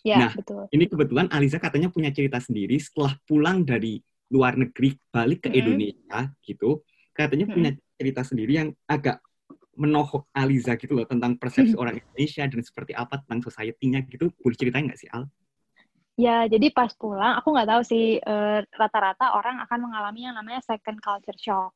ya, 0.04 0.18
nah 0.28 0.32
betul. 0.36 0.68
ini 0.76 0.86
kebetulan 0.92 1.28
Aliza 1.32 1.64
katanya 1.64 1.88
punya 1.88 2.12
cerita 2.12 2.44
sendiri 2.44 2.76
setelah 2.84 3.16
pulang 3.24 3.64
dari 3.64 4.04
luar 4.28 4.60
negeri 4.60 4.92
balik 5.08 5.48
ke 5.48 5.56
mm-hmm. 5.56 5.60
Indonesia 5.64 6.20
gitu 6.44 6.84
katanya 7.16 7.48
mm-hmm. 7.48 7.56
punya 7.56 7.72
cerita 7.96 8.22
sendiri 8.28 8.52
yang 8.60 8.70
agak 8.84 9.24
menohok 9.80 10.28
Aliza 10.36 10.76
gitu 10.76 10.92
loh 10.92 11.08
tentang 11.08 11.40
persepsi 11.40 11.80
orang 11.80 11.96
Indonesia 11.96 12.44
dan 12.44 12.60
seperti 12.60 12.92
apa 12.92 13.24
tentang 13.24 13.40
society-nya 13.48 14.04
gitu. 14.12 14.28
Boleh 14.44 14.58
ceritain 14.60 14.84
nggak 14.84 15.00
sih 15.00 15.08
Al? 15.16 15.24
Ya, 16.20 16.44
jadi 16.52 16.68
pas 16.76 16.92
pulang, 17.00 17.40
aku 17.40 17.56
nggak 17.56 17.70
tahu 17.72 17.82
sih 17.88 18.20
eh, 18.20 18.60
rata-rata 18.76 19.40
orang 19.40 19.64
akan 19.64 19.88
mengalami 19.88 20.28
yang 20.28 20.36
namanya 20.36 20.60
second 20.68 21.00
culture 21.00 21.40
shock. 21.40 21.72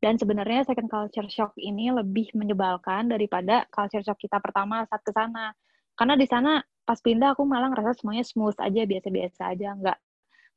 Dan 0.00 0.16
sebenarnya 0.16 0.64
second 0.64 0.88
culture 0.88 1.28
shock 1.28 1.52
ini 1.60 1.92
lebih 1.92 2.32
menyebalkan 2.32 3.12
daripada 3.12 3.68
culture 3.68 4.00
shock 4.00 4.16
kita 4.16 4.40
pertama 4.40 4.88
saat 4.88 5.04
ke 5.04 5.12
sana. 5.12 5.52
Karena 5.92 6.16
di 6.16 6.24
sana 6.24 6.64
pas 6.88 6.98
pindah 7.04 7.36
aku 7.36 7.44
malah 7.44 7.68
ngerasa 7.68 8.00
semuanya 8.00 8.24
smooth 8.24 8.56
aja, 8.58 8.82
biasa-biasa 8.88 9.42
aja, 9.52 9.68
nggak 9.76 9.98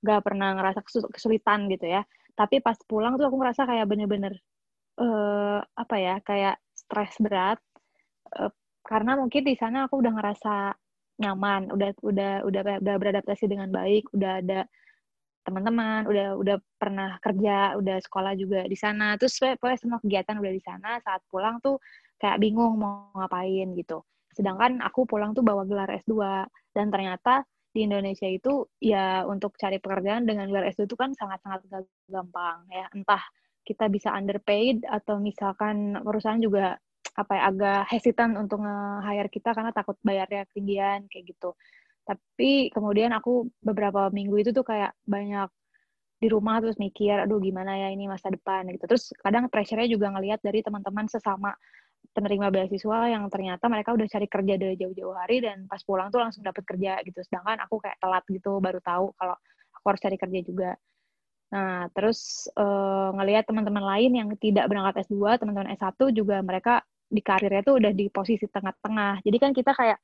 nggak 0.01 0.19
pernah 0.23 0.49
ngerasa 0.55 0.79
kesulitan 1.11 1.67
gitu 1.67 1.91
ya. 1.91 2.07
Tapi 2.39 2.63
pas 2.63 2.79
pulang 2.87 3.19
tuh 3.19 3.27
aku 3.27 3.35
ngerasa 3.35 3.67
kayak 3.67 3.85
bener-bener 3.85 4.33
uh, 4.97 5.59
apa 5.75 5.95
ya, 5.99 6.15
kayak 6.23 6.55
stres 6.85 7.13
berat 7.19 7.59
uh, 8.37 8.53
karena 8.85 9.17
mungkin 9.17 9.41
di 9.41 9.57
sana 9.57 9.89
aku 9.89 9.97
udah 9.97 10.13
ngerasa 10.13 10.55
nyaman, 11.15 11.71
udah 11.71 11.89
udah 12.03 12.33
udah 12.45 12.61
udah 12.83 12.95
beradaptasi 12.99 13.47
dengan 13.47 13.71
baik, 13.71 14.11
udah 14.11 14.43
ada 14.43 14.59
teman-teman, 15.45 16.09
udah 16.09 16.35
udah 16.41 16.57
pernah 16.75 17.17
kerja, 17.21 17.77
udah 17.77 17.97
sekolah 18.01 18.33
juga 18.37 18.65
di 18.65 18.77
sana. 18.77 19.15
Terus 19.15 19.37
pokoknya 19.37 19.79
semua 19.79 19.99
kegiatan 20.01 20.37
udah 20.41 20.53
di 20.53 20.63
sana. 20.63 20.89
Saat 21.01 21.21
pulang 21.29 21.61
tuh 21.61 21.79
kayak 22.19 22.41
bingung 22.41 22.77
mau 22.81 23.13
ngapain 23.15 23.73
gitu. 23.77 24.03
Sedangkan 24.35 24.83
aku 24.83 25.07
pulang 25.07 25.31
tuh 25.31 25.45
bawa 25.45 25.63
gelar 25.63 25.87
S2 26.03 26.45
dan 26.75 26.91
ternyata 26.91 27.47
di 27.71 27.87
Indonesia 27.87 28.27
itu 28.27 28.67
ya 28.79 29.23
untuk 29.27 29.55
cari 29.55 29.79
pekerjaan 29.79 30.27
dengan 30.27 30.47
gelar 30.51 30.67
S2 30.71 30.87
itu 30.87 30.97
kan 30.99 31.15
sangat-sangat 31.15 31.87
gampang 32.11 32.67
ya. 32.67 32.85
Entah 32.91 33.23
kita 33.65 33.89
bisa 33.89 34.13
underpaid 34.13 34.85
atau 34.85 35.17
misalkan 35.17 35.97
perusahaan 35.99 36.39
juga 36.39 36.77
apa 37.15 37.31
ya 37.33 37.43
agak 37.49 37.81
hesitant 37.89 38.35
untuk 38.35 38.61
nge-hire 38.61 39.31
kita 39.31 39.55
karena 39.55 39.71
takut 39.71 39.95
bayarnya 40.03 40.45
ketinggian 40.51 41.07
kayak 41.09 41.25
gitu. 41.31 41.55
Tapi 42.05 42.69
kemudian 42.69 43.09
aku 43.15 43.49
beberapa 43.63 44.13
minggu 44.13 44.35
itu 44.45 44.51
tuh 44.53 44.67
kayak 44.67 44.93
banyak 45.07 45.49
di 46.19 46.27
rumah 46.31 46.63
terus 46.63 46.79
mikir, 46.79 47.27
aduh 47.27 47.39
gimana 47.43 47.75
ya 47.75 47.87
ini 47.91 48.07
masa 48.07 48.31
depan 48.31 48.67
gitu. 48.71 48.85
Terus 48.87 49.11
kadang 49.19 49.51
pressure-nya 49.51 49.89
juga 49.89 50.11
ngelihat 50.13 50.39
dari 50.43 50.63
teman-teman 50.63 51.09
sesama 51.11 51.51
penerima 52.15 52.47
beasiswa 52.53 53.11
yang 53.11 53.27
ternyata 53.27 53.67
mereka 53.67 53.91
udah 53.91 54.07
cari 54.07 54.27
kerja 54.29 54.55
dari 54.55 54.75
jauh-jauh 54.79 55.15
hari 55.17 55.43
dan 55.43 55.67
pas 55.67 55.81
pulang 55.83 56.07
tuh 56.13 56.23
langsung 56.23 56.45
dapat 56.45 56.63
kerja 56.63 57.01
gitu. 57.03 57.19
Sedangkan 57.25 57.59
aku 57.65 57.81
kayak 57.83 57.97
telat 57.99 58.23
gitu 58.31 58.59
baru 58.63 58.79
tahu 58.79 59.11
kalau 59.17 59.35
aku 59.75 59.85
harus 59.91 60.01
cari 60.03 60.17
kerja 60.19 60.39
juga. 60.45 60.71
Nah, 61.53 61.87
terus 61.93 62.49
uh, 62.57 63.13
ngelihat 63.15 63.45
teman-teman 63.45 63.85
lain 63.85 64.11
yang 64.17 64.29
tidak 64.41 64.65
berangkat 64.69 65.05
S2, 65.05 65.37
teman-teman 65.37 65.71
S1 65.77 65.97
juga 66.11 66.41
mereka 66.41 66.81
di 67.05 67.21
karirnya 67.21 67.61
tuh 67.61 67.77
udah 67.77 67.91
di 67.93 68.09
posisi 68.09 68.49
tengah-tengah. 68.49 69.21
Jadi 69.21 69.37
kan 69.37 69.51
kita 69.53 69.71
kayak 69.77 69.99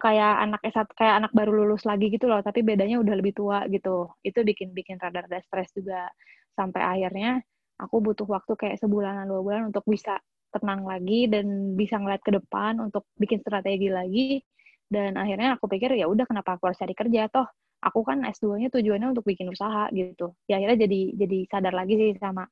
kayak 0.00 0.34
anak 0.48 0.60
S1 0.64 0.88
kayak 0.96 1.14
anak 1.24 1.32
baru 1.36 1.52
lulus 1.52 1.84
lagi 1.84 2.08
gitu 2.08 2.24
loh, 2.26 2.40
tapi 2.40 2.64
bedanya 2.64 2.96
udah 3.00 3.14
lebih 3.16 3.36
tua 3.36 3.68
gitu. 3.68 4.08
Itu 4.24 4.40
bikin 4.40 4.72
bikin 4.72 4.96
rada-rada 4.96 5.38
stres 5.44 5.68
juga. 5.76 6.08
Sampai 6.56 6.80
akhirnya 6.80 7.44
aku 7.80 8.00
butuh 8.00 8.28
waktu 8.28 8.52
kayak 8.56 8.76
sebulanan 8.80 9.28
dua 9.28 9.40
bulan 9.44 9.62
untuk 9.72 9.84
bisa 9.88 10.20
tenang 10.50 10.82
lagi 10.84 11.30
dan 11.30 11.78
bisa 11.78 11.96
ngeliat 11.96 12.22
ke 12.26 12.34
depan 12.34 12.82
untuk 12.82 13.06
bikin 13.16 13.38
strategi 13.40 13.88
lagi 13.88 14.42
dan 14.90 15.14
akhirnya 15.14 15.54
aku 15.54 15.70
pikir 15.70 15.94
ya 15.94 16.10
udah 16.10 16.26
kenapa 16.26 16.58
aku 16.58 16.70
harus 16.70 16.78
cari 16.82 16.94
kerja 16.98 17.30
toh 17.30 17.46
aku 17.80 18.04
kan 18.04 18.22
S2-nya 18.24 18.68
tujuannya 18.72 19.16
untuk 19.16 19.24
bikin 19.24 19.48
usaha 19.48 19.88
gitu 19.92 20.36
ya 20.44 20.60
akhirnya 20.60 20.84
jadi 20.84 21.00
jadi 21.16 21.38
sadar 21.48 21.74
lagi 21.74 21.94
sih 21.96 22.10
sama 22.20 22.44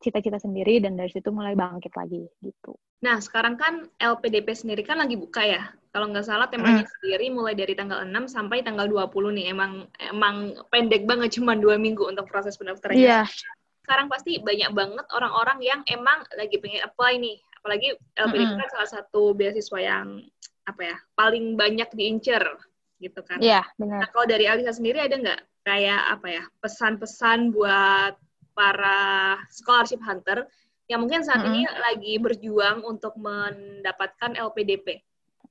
cita-cita 0.00 0.36
sendiri 0.36 0.78
dan 0.78 0.94
dari 0.94 1.08
situ 1.08 1.32
mulai 1.32 1.56
bangkit 1.56 1.92
lagi 1.96 2.28
gitu. 2.44 2.76
Nah, 3.00 3.16
sekarang 3.20 3.56
kan 3.56 3.88
LPDP 3.96 4.52
sendiri 4.52 4.84
kan 4.84 5.00
lagi 5.00 5.16
buka 5.16 5.40
ya. 5.40 5.72
Kalau 5.88 6.12
nggak 6.12 6.28
salah 6.28 6.52
temanya 6.52 6.84
mm. 6.84 6.92
sendiri 7.00 7.32
mulai 7.32 7.56
dari 7.56 7.72
tanggal 7.72 8.04
6 8.04 8.28
sampai 8.28 8.60
tanggal 8.60 8.84
20 8.84 9.36
nih. 9.40 9.56
Emang 9.56 9.88
emang 9.96 10.52
pendek 10.68 11.08
banget 11.08 11.32
cuma 11.40 11.56
dua 11.56 11.80
minggu 11.80 12.04
untuk 12.04 12.28
proses 12.28 12.60
pendaftaran. 12.60 12.96
Iya. 12.96 13.24
Yeah. 13.24 13.26
Sekarang 13.88 14.12
pasti 14.12 14.36
banyak 14.42 14.70
banget 14.76 15.06
orang-orang 15.16 15.58
yang 15.64 15.80
emang 15.88 16.28
lagi 16.36 16.60
pengen 16.60 16.84
apply 16.84 17.16
nih 17.16 17.40
apalagi 17.66 17.98
LPDP 18.14 18.42
mm 18.46 18.50
-hmm. 18.54 18.60
kan 18.62 18.68
salah 18.78 18.90
satu 18.94 19.34
beasiswa 19.34 19.78
yang 19.82 20.22
apa 20.70 20.82
ya 20.82 20.96
paling 21.18 21.58
banyak 21.58 21.90
diincer 21.98 22.42
gitu 23.00 23.20
kan. 23.22 23.38
Iya, 23.38 23.62
yeah, 23.62 23.64
benar. 23.76 24.00
Nah, 24.04 24.08
kalau 24.12 24.26
dari 24.28 24.44
Alisa 24.48 24.72
sendiri 24.72 25.02
ada 25.02 25.16
nggak 25.16 25.40
kayak 25.66 26.02
apa 26.14 26.26
ya 26.30 26.44
pesan-pesan 26.62 27.50
buat 27.52 28.14
para 28.56 29.36
scholarship 29.52 30.00
hunter 30.00 30.48
yang 30.86 31.02
mungkin 31.02 31.26
saat 31.26 31.42
mm 31.42 31.46
-hmm. 31.50 31.56
ini 31.58 31.62
lagi 31.82 32.14
berjuang 32.22 32.86
untuk 32.86 33.18
mendapatkan 33.18 34.38
LPDP? 34.38 35.02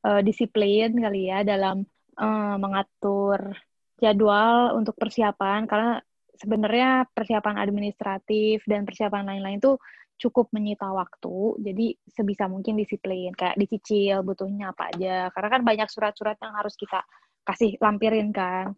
Uh, 0.06 0.22
disiplin 0.22 0.96
kali 0.96 1.30
ya 1.30 1.42
dalam 1.44 1.84
uh, 2.18 2.56
mengatur 2.62 3.58
jadwal 4.00 4.76
untuk 4.78 4.96
persiapan 4.96 5.66
karena 5.66 6.00
sebenarnya 6.36 7.08
persiapan 7.16 7.58
administratif 7.58 8.64
dan 8.68 8.84
persiapan 8.84 9.24
lain-lain 9.24 9.60
itu 9.60 9.80
cukup 10.16 10.48
menyita 10.56 10.88
waktu, 10.96 11.60
jadi 11.60 11.92
sebisa 12.08 12.48
mungkin 12.48 12.80
disiplin, 12.80 13.36
kayak 13.36 13.60
dicicil 13.60 14.24
butuhnya 14.24 14.72
apa 14.72 14.96
aja, 14.96 15.28
karena 15.36 15.50
kan 15.52 15.62
banyak 15.68 15.90
surat-surat 15.92 16.40
yang 16.40 16.56
harus 16.56 16.76
kita 16.80 17.04
kasih 17.48 17.78
lampirin 17.80 18.34
kan. 18.36 18.74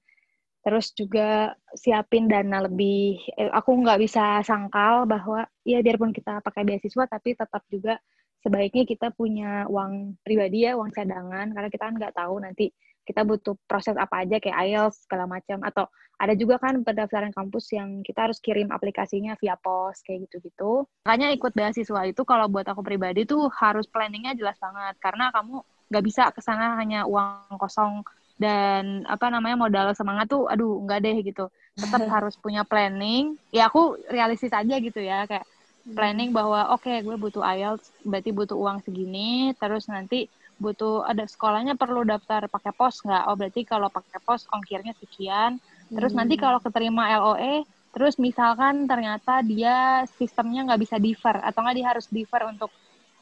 Terus 0.61 0.91
juga 0.91 1.55
siapin 1.79 2.27
dana 2.27 2.67
lebih, 2.67 3.23
eh, 3.39 3.47
aku 3.55 3.71
nggak 3.87 4.03
bisa 4.03 4.43
sangkal 4.43 5.07
bahwa 5.07 5.47
ya 5.63 5.79
biarpun 5.79 6.11
kita 6.11 6.43
pakai 6.43 6.67
beasiswa, 6.67 7.07
tapi 7.07 7.39
tetap 7.39 7.63
juga 7.71 7.95
sebaiknya 8.43 8.83
kita 8.83 9.15
punya 9.15 9.63
uang 9.71 10.19
pribadi 10.27 10.67
ya, 10.67 10.75
uang 10.75 10.91
cadangan, 10.91 11.55
karena 11.55 11.69
kita 11.71 11.83
kan 11.87 11.95
nggak 11.95 12.15
tahu 12.19 12.35
nanti 12.43 12.75
kita 13.07 13.23
butuh 13.23 13.55
proses 13.63 13.95
apa 13.95 14.27
aja 14.27 14.35
kayak 14.43 14.59
IELTS 14.67 15.07
segala 15.07 15.23
macam 15.31 15.63
atau 15.63 15.87
ada 16.19 16.33
juga 16.35 16.59
kan 16.59 16.83
pendaftaran 16.83 17.31
kampus 17.31 17.71
yang 17.71 18.03
kita 18.03 18.27
harus 18.27 18.43
kirim 18.43 18.67
aplikasinya 18.73 19.39
via 19.39 19.55
pos 19.55 20.03
kayak 20.03 20.27
gitu-gitu. 20.27 20.83
Makanya 21.07 21.31
ikut 21.31 21.55
beasiswa 21.55 22.03
itu 22.03 22.21
kalau 22.27 22.51
buat 22.51 22.67
aku 22.67 22.83
pribadi 22.83 23.23
tuh 23.23 23.47
harus 23.55 23.87
planningnya 23.87 24.35
jelas 24.35 24.59
banget 24.59 24.99
karena 24.99 25.31
kamu 25.31 25.63
nggak 25.87 26.03
bisa 26.03 26.23
ke 26.35 26.43
sana 26.43 26.75
hanya 26.75 27.07
uang 27.07 27.55
kosong 27.55 28.03
dan 28.37 29.01
apa 29.09 29.33
namanya 29.33 29.57
modal 29.57 29.87
semangat 29.97 30.29
tuh 30.29 30.45
aduh 30.45 30.81
nggak 30.85 30.99
deh 31.01 31.17
gitu. 31.25 31.45
Tetap 31.73 32.05
harus 32.15 32.37
punya 32.37 32.61
planning. 32.63 33.37
Ya 33.49 33.69
aku 33.69 33.97
realistis 34.09 34.53
aja 34.53 34.77
gitu 34.77 35.01
ya 35.01 35.25
kayak 35.25 35.43
hmm. 35.43 35.97
planning 35.97 36.29
bahwa 36.31 36.73
oke 36.73 36.85
okay, 36.85 37.01
gue 37.01 37.17
butuh 37.17 37.41
IELTS 37.41 37.89
berarti 38.05 38.29
butuh 38.31 38.57
uang 38.57 38.85
segini 38.85 39.51
terus 39.57 39.89
nanti 39.89 40.29
butuh 40.57 41.05
ada 41.05 41.25
sekolahnya 41.29 41.77
perlu 41.77 42.01
daftar 42.05 42.49
pakai 42.49 42.73
pos 42.73 43.01
nggak? 43.05 43.23
Oh 43.29 43.35
berarti 43.37 43.61
kalau 43.65 43.89
pakai 43.89 44.21
pos 44.21 44.45
ongkirnya 44.49 44.93
sekian. 44.97 45.61
Terus 45.89 46.11
hmm. 46.13 46.19
nanti 46.19 46.35
kalau 46.35 46.59
keterima 46.61 47.13
LOE, 47.17 47.63
terus 47.93 48.17
misalkan 48.19 48.89
ternyata 48.89 49.39
dia 49.45 50.03
sistemnya 50.17 50.65
nggak 50.67 50.81
bisa 50.81 50.95
defer 50.97 51.37
atau 51.41 51.59
nggak 51.63 51.77
dia 51.77 51.87
harus 51.87 52.05
defer 52.11 52.41
untuk 52.49 52.69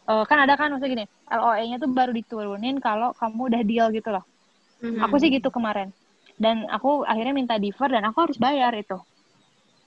uh, 0.10 0.24
kan 0.26 0.48
ada 0.48 0.56
kan 0.56 0.74
maksudnya 0.74 1.04
gini, 1.04 1.06
LOE-nya 1.30 1.78
tuh 1.78 1.92
baru 1.92 2.12
diturunin 2.16 2.80
kalau 2.82 3.14
kamu 3.20 3.42
udah 3.54 3.62
deal 3.68 3.88
gitu 3.94 4.10
loh. 4.10 4.26
Hmm. 4.84 5.00
Aku 5.06 5.16
sih 5.22 5.32
gitu 5.32 5.52
kemarin. 5.52 5.94
Dan 6.36 6.68
aku 6.68 7.08
akhirnya 7.08 7.32
minta 7.32 7.56
defer 7.56 7.88
dan 7.88 8.04
aku 8.08 8.28
harus 8.28 8.38
bayar 8.40 8.76
itu. 8.76 9.00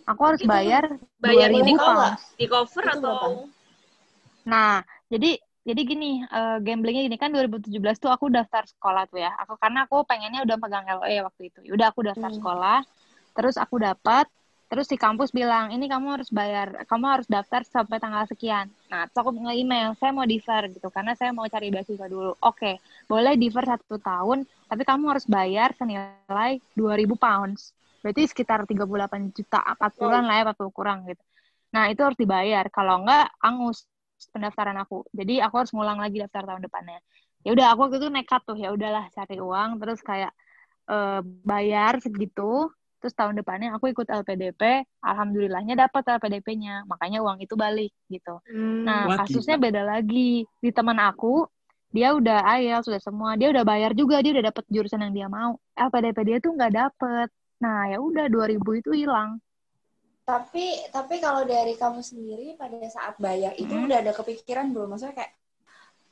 Aku 0.09 0.21
harus 0.25 0.41
itu 0.41 0.49
bayar 0.49 0.89
bayar 1.21 1.53
di 1.53 1.77
cover, 1.77 2.17
di 2.41 2.47
cover 2.49 2.85
atau 2.89 3.45
Nah, 4.49 4.81
jadi 5.13 5.37
jadi 5.69 5.81
gini 5.85 6.25
uh, 6.25 6.57
gamblingnya 6.65 7.05
gini 7.05 7.19
kan 7.21 7.29
2017 7.29 7.77
tuh 8.01 8.09
aku 8.09 8.33
daftar 8.33 8.65
sekolah 8.65 9.05
tuh 9.13 9.21
ya 9.21 9.37
aku 9.37 9.61
karena 9.61 9.85
aku 9.85 10.01
pengennya 10.09 10.41
udah 10.49 10.57
pegang 10.57 10.89
LOE 10.89 11.29
waktu 11.29 11.43
itu 11.53 11.61
ya 11.69 11.73
udah 11.77 11.87
aku 11.93 12.01
daftar 12.09 12.33
hmm. 12.33 12.39
sekolah 12.41 12.79
terus 13.37 13.61
aku 13.61 13.77
dapat 13.77 14.25
terus 14.73 14.89
si 14.89 14.97
kampus 14.97 15.29
bilang 15.29 15.69
ini 15.69 15.85
kamu 15.85 16.21
harus 16.21 16.33
bayar 16.33 16.73
kamu 16.89 17.05
harus 17.21 17.29
daftar 17.29 17.69
sampai 17.69 18.01
tanggal 18.01 18.25
sekian 18.25 18.73
nah 18.89 19.05
terus 19.05 19.21
aku 19.21 19.37
nge-email 19.37 19.93
saya 20.01 20.13
mau 20.17 20.25
defer 20.25 20.73
gitu 20.73 20.89
karena 20.89 21.13
saya 21.13 21.37
mau 21.37 21.45
cari 21.45 21.69
beasiswa 21.69 22.09
dulu 22.09 22.33
oke 22.41 22.57
okay, 22.57 22.81
boleh 23.09 23.35
defer 23.41 23.65
satu 23.65 23.97
tahun 23.97 24.45
tapi 24.69 24.83
kamu 24.85 25.05
harus 25.17 25.25
bayar 25.25 25.73
senilai 25.75 26.61
2000 26.77 27.17
pounds 27.17 27.73
berarti 28.05 28.29
sekitar 28.29 28.69
38 28.69 29.33
juta 29.35 29.65
40 29.65 30.29
lah 30.29 30.35
ya 30.39 30.43
40 30.53 30.71
kurang 30.77 31.09
gitu 31.09 31.25
nah 31.73 31.89
itu 31.89 32.05
harus 32.05 32.17
dibayar 32.21 32.69
kalau 32.69 33.03
enggak 33.03 33.33
angus 33.41 33.89
pendaftaran 34.27 34.75
aku. 34.83 35.07
Jadi 35.15 35.39
aku 35.39 35.55
harus 35.63 35.71
ngulang 35.71 36.03
lagi 36.03 36.19
daftar 36.19 36.43
tahun 36.43 36.67
depannya. 36.67 36.99
Ya 37.47 37.55
udah 37.55 37.67
aku 37.71 37.87
waktu 37.87 38.03
itu 38.03 38.09
nekat 38.11 38.43
tuh 38.43 38.59
ya 38.59 38.75
udahlah 38.75 39.07
cari 39.15 39.39
uang 39.39 39.79
terus 39.79 40.03
kayak 40.03 40.35
uh, 40.91 41.23
bayar 41.23 42.03
segitu. 42.03 42.67
Terus 42.99 43.15
tahun 43.15 43.39
depannya 43.39 43.79
aku 43.79 43.95
ikut 43.95 44.11
LPDP, 44.11 44.83
alhamdulillahnya 45.07 45.87
dapat 45.87 46.19
LPDP-nya, 46.19 46.83
makanya 46.91 47.23
uang 47.23 47.39
itu 47.39 47.55
balik 47.55 47.95
gitu. 48.11 48.43
Hmm, 48.51 48.83
nah 48.83 49.23
kasusnya 49.23 49.55
beda 49.55 49.87
lagi 49.87 50.43
di 50.43 50.71
teman 50.75 50.99
aku, 50.99 51.47
dia 51.89 52.13
udah 52.13 52.45
ayel 52.45 52.85
sudah 52.85 53.01
semua, 53.01 53.33
dia 53.41 53.49
udah 53.49 53.65
bayar 53.65 53.97
juga, 53.97 54.21
dia 54.21 54.37
udah 54.37 54.53
dapat 54.53 54.65
jurusan 54.69 55.01
yang 55.09 55.15
dia 55.15 55.29
mau. 55.29 55.57
LPDP 55.73 56.19
dia 56.29 56.37
tuh 56.39 56.53
nggak 56.53 56.73
dapet. 56.77 57.29
Nah 57.65 57.89
ya 57.89 57.99
udah 57.99 58.29
2000 58.29 58.61
itu 58.81 58.91
hilang. 58.93 59.41
Tapi 60.29 60.93
tapi 60.93 61.25
kalau 61.25 61.49
dari 61.49 61.73
kamu 61.81 62.05
sendiri 62.05 62.53
pada 62.61 62.77
saat 62.93 63.17
bayar 63.17 63.57
itu 63.57 63.73
hmm. 63.73 63.89
udah 63.89 63.99
ada 64.05 64.13
kepikiran 64.13 64.77
belum? 64.77 64.93
Maksudnya 64.93 65.17
kayak 65.17 65.33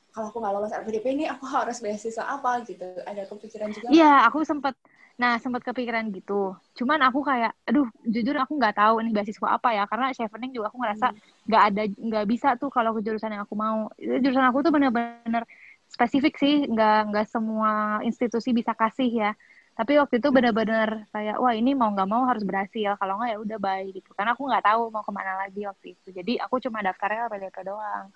kalau 0.09 0.33
aku 0.33 0.41
nggak 0.41 0.53
lolos 0.57 0.73
LPDP 0.73 1.05
ini 1.13 1.25
aku 1.29 1.45
harus 1.61 1.77
beasiswa 1.77 2.25
apa 2.25 2.65
gitu? 2.65 2.81
Ada 3.05 3.29
kepikiran 3.29 3.69
juga? 3.69 3.87
Iya, 3.93 4.25
aku 4.25 4.41
sempat 4.41 4.73
nah 5.17 5.37
sempat 5.37 5.61
kepikiran 5.61 6.09
gitu. 6.13 6.57
Cuman 6.77 7.01
aku 7.05 7.25
kayak, 7.25 7.53
aduh, 7.65 7.89
jujur 8.05 8.37
aku 8.37 8.57
nggak 8.57 8.77
tahu 8.77 9.01
ini 9.01 9.13
beasiswa 9.13 9.49
apa 9.49 9.73
ya, 9.73 9.85
karena 9.89 10.13
chevening 10.13 10.53
juga 10.53 10.73
aku 10.73 10.77
ngerasa 10.81 11.13
hmm. 11.13 11.45
nggak 11.45 11.61
hmm. 11.61 11.69
ada 11.69 11.83
nggak 12.09 12.25
bisa 12.25 12.49
tuh 12.57 12.73
kalau 12.73 12.97
ke 12.97 13.05
jurusan 13.05 13.37
yang 13.37 13.45
aku 13.45 13.53
mau. 13.53 13.93
Jurusan 14.01 14.45
aku 14.49 14.65
tuh 14.65 14.73
bener-bener 14.73 15.45
spesifik 15.87 16.35
sih, 16.37 16.67
nggak 16.67 16.99
nggak 17.11 17.27
semua 17.31 18.03
institusi 18.03 18.51
bisa 18.51 18.75
kasih 18.75 19.09
ya. 19.09 19.31
Tapi 19.77 19.93
waktu 20.01 20.17
itu 20.17 20.33
benar-benar 20.33 21.05
kayak 21.13 21.37
wah 21.37 21.53
ini 21.53 21.77
mau 21.77 21.93
nggak 21.93 22.09
mau 22.09 22.25
harus 22.25 22.41
berhasil 22.41 22.97
kalau 22.97 23.21
nggak 23.21 23.29
ya 23.29 23.37
udah 23.37 23.59
baik 23.61 24.01
gitu. 24.01 24.09
Karena 24.17 24.33
aku 24.33 24.49
nggak 24.49 24.65
tahu 24.65 24.81
mau 24.89 25.05
ke 25.05 25.13
mana 25.13 25.33
lagi 25.37 25.61
waktu 25.69 25.93
itu. 25.93 26.07
Jadi 26.09 26.41
aku 26.41 26.57
cuma 26.57 26.81
daftarnya 26.81 27.29
LPDP 27.29 27.57
doang 27.61 28.09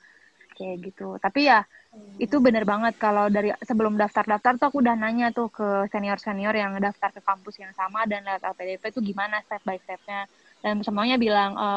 kayak 0.57 0.75
gitu. 0.89 1.21
Tapi 1.21 1.53
ya 1.53 1.61
hmm. 1.93 2.17
itu 2.17 2.41
bener 2.41 2.65
banget. 2.65 2.97
Kalau 2.97 3.29
dari 3.29 3.53
sebelum 3.61 3.93
daftar-daftar 3.93 4.57
tuh 4.57 4.67
aku 4.73 4.81
udah 4.81 4.97
nanya 4.97 5.29
tuh 5.29 5.53
ke 5.53 5.85
senior-senior 5.93 6.53
yang 6.57 6.73
daftar 6.81 7.13
ke 7.13 7.21
kampus 7.21 7.61
yang 7.61 7.73
sama 7.77 8.09
dan 8.09 8.25
lewat 8.25 8.41
LPDP 8.41 8.83
tuh 8.89 9.05
gimana 9.05 9.45
step 9.45 9.61
by 9.61 9.77
stepnya. 9.85 10.25
Dan 10.65 10.81
semuanya 10.81 11.21
bilang 11.21 11.53
e, 11.57 11.67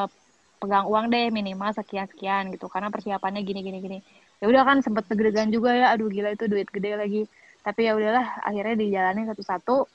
pegang 0.65 0.89
uang 0.89 1.13
deh 1.13 1.29
minimal 1.29 1.77
sekian 1.77 2.09
sekian 2.09 2.49
gitu. 2.57 2.73
Karena 2.73 2.89
persiapannya 2.89 3.45
gini 3.45 3.61
gini 3.61 3.79
gini 3.85 3.99
ya 4.45 4.53
udah 4.53 4.63
kan 4.69 4.85
sempet 4.85 5.09
deg 5.09 5.49
juga 5.49 5.73
ya 5.73 5.97
aduh 5.97 6.13
gila 6.13 6.37
itu 6.37 6.45
duit 6.45 6.69
gede 6.69 7.01
lagi 7.01 7.23
tapi 7.65 7.89
ya 7.89 7.97
udahlah 7.97 8.45
akhirnya 8.45 8.77
dijalani 8.77 9.25
satu-satu 9.25 9.89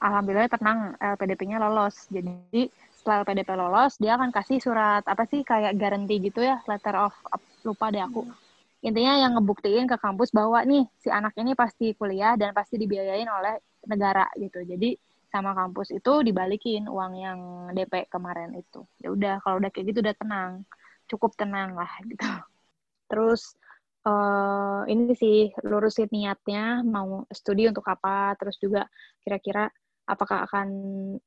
alhamdulillah 0.00 0.48
tenang 0.48 0.96
LPDP-nya 0.98 1.60
lolos. 1.60 2.08
Jadi 2.08 2.72
setelah 2.96 3.22
LPDP 3.22 3.50
lolos, 3.54 4.00
dia 4.00 4.16
akan 4.16 4.32
kasih 4.32 4.58
surat 4.58 5.04
apa 5.04 5.28
sih 5.28 5.44
kayak 5.44 5.76
garansi 5.76 6.16
gitu 6.18 6.40
ya, 6.40 6.64
letter 6.64 6.96
of 6.96 7.14
lupa 7.62 7.92
deh 7.92 8.00
aku. 8.00 8.24
Intinya 8.80 9.20
yang 9.20 9.36
ngebuktiin 9.36 9.84
ke 9.84 10.00
kampus 10.00 10.32
bahwa 10.32 10.64
nih 10.64 10.88
si 10.96 11.12
anak 11.12 11.36
ini 11.36 11.52
pasti 11.52 11.92
kuliah 11.92 12.32
dan 12.40 12.56
pasti 12.56 12.80
dibiayain 12.80 13.28
oleh 13.28 13.60
negara 13.84 14.24
gitu. 14.40 14.64
Jadi 14.64 14.96
sama 15.28 15.52
kampus 15.52 15.92
itu 15.92 16.24
dibalikin 16.24 16.88
uang 16.88 17.12
yang 17.14 17.38
DP 17.76 18.08
kemarin 18.08 18.56
itu. 18.56 18.82
Ya 19.04 19.12
udah 19.12 19.34
kalau 19.44 19.60
udah 19.60 19.68
kayak 19.68 19.92
gitu 19.92 20.00
udah 20.00 20.16
tenang, 20.16 20.50
cukup 21.12 21.36
tenang 21.36 21.76
lah 21.76 21.92
gitu. 22.08 22.24
Terus 23.12 23.52
uh, 24.06 24.82
ini 24.88 25.12
sih 25.16 25.52
lurusin 25.64 26.08
niatnya 26.08 26.84
mau 26.86 27.24
studi 27.32 27.68
untuk 27.68 27.84
apa, 27.88 28.34
terus 28.40 28.56
juga 28.56 28.86
kira-kira 29.24 29.68
apakah 30.08 30.48
akan 30.48 30.68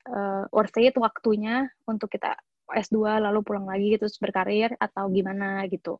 uh, 0.10 0.44
worth 0.52 0.76
it 0.82 0.96
waktunya 1.00 1.72
untuk 1.88 2.12
kita 2.12 2.36
S2 2.68 3.22
lalu 3.22 3.40
pulang 3.46 3.68
lagi 3.70 3.96
terus 3.96 4.18
berkarir 4.18 4.74
atau 4.80 5.08
gimana 5.12 5.64
gitu. 5.70 6.00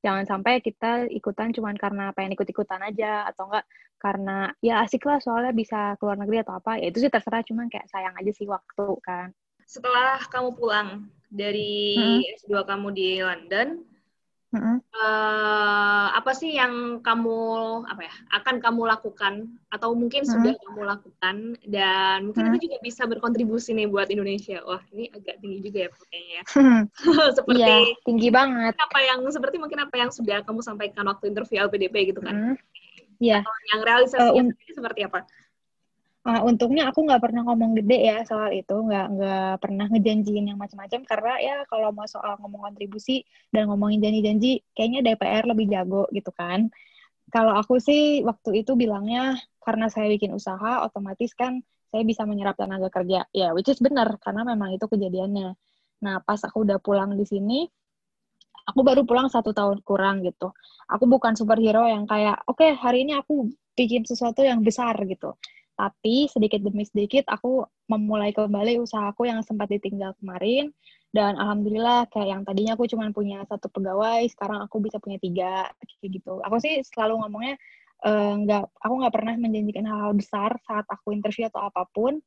Jangan 0.00 0.24
sampai 0.28 0.62
kita 0.62 1.10
ikutan 1.10 1.50
cuman 1.50 1.74
karena 1.74 2.14
pengen 2.14 2.38
ikut-ikutan 2.38 2.78
aja 2.84 3.26
atau 3.26 3.50
enggak 3.50 3.66
karena 3.96 4.52
ya 4.60 4.84
asik 4.84 5.02
lah 5.08 5.18
soalnya 5.18 5.56
bisa 5.56 5.96
keluar 5.98 6.14
negeri 6.20 6.46
atau 6.46 6.58
apa. 6.58 6.78
Ya 6.78 6.92
itu 6.92 7.02
sih 7.02 7.10
terserah 7.10 7.42
cuman 7.42 7.66
kayak 7.66 7.90
sayang 7.90 8.14
aja 8.14 8.32
sih 8.32 8.46
waktu 8.46 8.86
kan. 9.02 9.28
Setelah 9.66 10.22
kamu 10.30 10.54
pulang 10.54 11.10
dari 11.26 11.98
hmm. 11.98 12.46
S2 12.46 12.54
kamu 12.62 12.88
di 12.94 13.08
London, 13.18 13.82
Mm-hmm. 14.56 14.76
Uh, 14.96 16.08
apa 16.16 16.32
sih 16.32 16.56
yang 16.56 17.04
kamu 17.04 17.36
apa 17.84 18.08
ya 18.08 18.14
akan 18.40 18.56
kamu 18.64 18.88
lakukan 18.88 19.34
atau 19.68 19.92
mungkin 19.92 20.24
mm-hmm. 20.24 20.40
sudah 20.40 20.52
kamu 20.56 20.82
lakukan 20.88 21.36
dan 21.68 22.18
mungkin 22.32 22.48
mm-hmm. 22.48 22.56
itu 22.56 22.64
juga 22.72 22.78
bisa 22.80 23.02
berkontribusi 23.04 23.76
nih 23.76 23.86
buat 23.92 24.08
Indonesia. 24.08 24.64
Wah 24.64 24.80
ini 24.96 25.12
agak 25.12 25.44
tinggi 25.44 25.60
juga 25.60 25.78
ya 25.84 25.88
kayaknya. 25.92 26.42
seperti 27.36 27.60
iya, 27.60 27.76
tinggi 28.08 28.28
banget. 28.32 28.74
Apa 28.80 28.98
yang 29.04 29.20
seperti 29.28 29.56
mungkin 29.60 29.84
apa 29.84 29.94
yang 30.00 30.08
sudah 30.08 30.40
kamu 30.40 30.64
sampaikan 30.64 31.04
waktu 31.04 31.28
interview 31.28 31.60
LPDP 31.68 32.16
gitu 32.16 32.24
kan? 32.24 32.56
Iya. 33.20 33.44
Mm-hmm. 33.44 33.68
Yang 33.76 33.80
realisasinya 33.84 34.42
uh, 34.48 34.72
seperti 34.72 35.00
apa? 35.04 35.20
Uh, 36.26 36.42
untungnya 36.42 36.90
aku 36.90 37.06
nggak 37.06 37.22
pernah 37.22 37.46
ngomong 37.46 37.78
gede 37.78 37.98
ya 38.02 38.18
soal 38.26 38.50
itu, 38.50 38.74
nggak 38.74 39.06
nggak 39.14 39.52
pernah 39.62 39.86
ngejanjiin 39.86 40.50
yang 40.50 40.58
macam-macam 40.58 41.06
karena 41.06 41.32
ya 41.38 41.56
kalau 41.70 41.94
mau 41.94 42.02
soal 42.10 42.34
ngomong 42.42 42.66
kontribusi 42.66 43.22
dan 43.54 43.70
ngomongin 43.70 44.02
janji-janji, 44.02 44.66
kayaknya 44.74 45.06
DPR 45.06 45.46
lebih 45.46 45.70
jago 45.70 46.10
gitu 46.10 46.34
kan. 46.34 46.66
Kalau 47.30 47.54
aku 47.54 47.78
sih 47.78 48.26
waktu 48.26 48.66
itu 48.66 48.74
bilangnya 48.74 49.38
karena 49.62 49.86
saya 49.86 50.10
bikin 50.10 50.34
usaha, 50.34 50.82
otomatis 50.82 51.30
kan 51.30 51.62
saya 51.94 52.02
bisa 52.02 52.26
menyerap 52.26 52.58
tenaga 52.58 52.90
kerja. 52.90 53.30
Ya, 53.30 53.54
which 53.54 53.70
is 53.70 53.78
benar 53.78 54.10
karena 54.18 54.42
memang 54.42 54.74
itu 54.74 54.82
kejadiannya. 54.90 55.54
Nah, 56.02 56.16
pas 56.26 56.42
aku 56.42 56.66
udah 56.66 56.82
pulang 56.82 57.14
di 57.14 57.22
sini, 57.22 57.70
aku 58.66 58.82
baru 58.82 59.06
pulang 59.06 59.30
satu 59.30 59.54
tahun 59.54 59.78
kurang 59.86 60.26
gitu. 60.26 60.50
Aku 60.90 61.06
bukan 61.06 61.38
superhero 61.38 61.86
yang 61.86 62.02
kayak, 62.02 62.42
oke 62.50 62.58
okay, 62.58 62.74
hari 62.74 63.06
ini 63.06 63.14
aku 63.14 63.46
bikin 63.78 64.02
sesuatu 64.02 64.42
yang 64.42 64.66
besar 64.66 64.98
gitu 65.06 65.38
tapi 65.76 66.24
sedikit 66.32 66.64
demi 66.64 66.88
sedikit 66.88 67.28
aku 67.28 67.60
memulai 67.92 68.32
kembali 68.32 68.80
usahaku 68.80 69.28
yang 69.28 69.44
sempat 69.44 69.68
ditinggal 69.68 70.16
kemarin. 70.18 70.72
Dan 71.12 71.36
alhamdulillah 71.36 72.08
kayak 72.12 72.28
yang 72.28 72.42
tadinya 72.44 72.72
aku 72.76 72.88
cuma 72.88 73.12
punya 73.12 73.44
satu 73.48 73.68
pegawai 73.68 74.24
sekarang 74.32 74.64
aku 74.64 74.80
bisa 74.80 74.96
punya 75.00 75.20
tiga 75.20 75.68
kayak 76.00 76.10
gitu. 76.20 76.40
Aku 76.44 76.56
sih 76.60 76.80
selalu 76.80 77.20
ngomongnya 77.20 77.54
eh, 78.04 78.34
nggak 78.44 78.64
uh, 78.64 78.84
aku 78.84 78.94
nggak 79.04 79.14
pernah 79.14 79.34
menjanjikan 79.36 79.84
hal-hal 79.88 80.12
besar 80.16 80.50
saat 80.64 80.84
aku 80.88 81.12
interview 81.12 81.48
atau 81.48 81.68
apa 81.68 81.84
pun. 81.92 82.20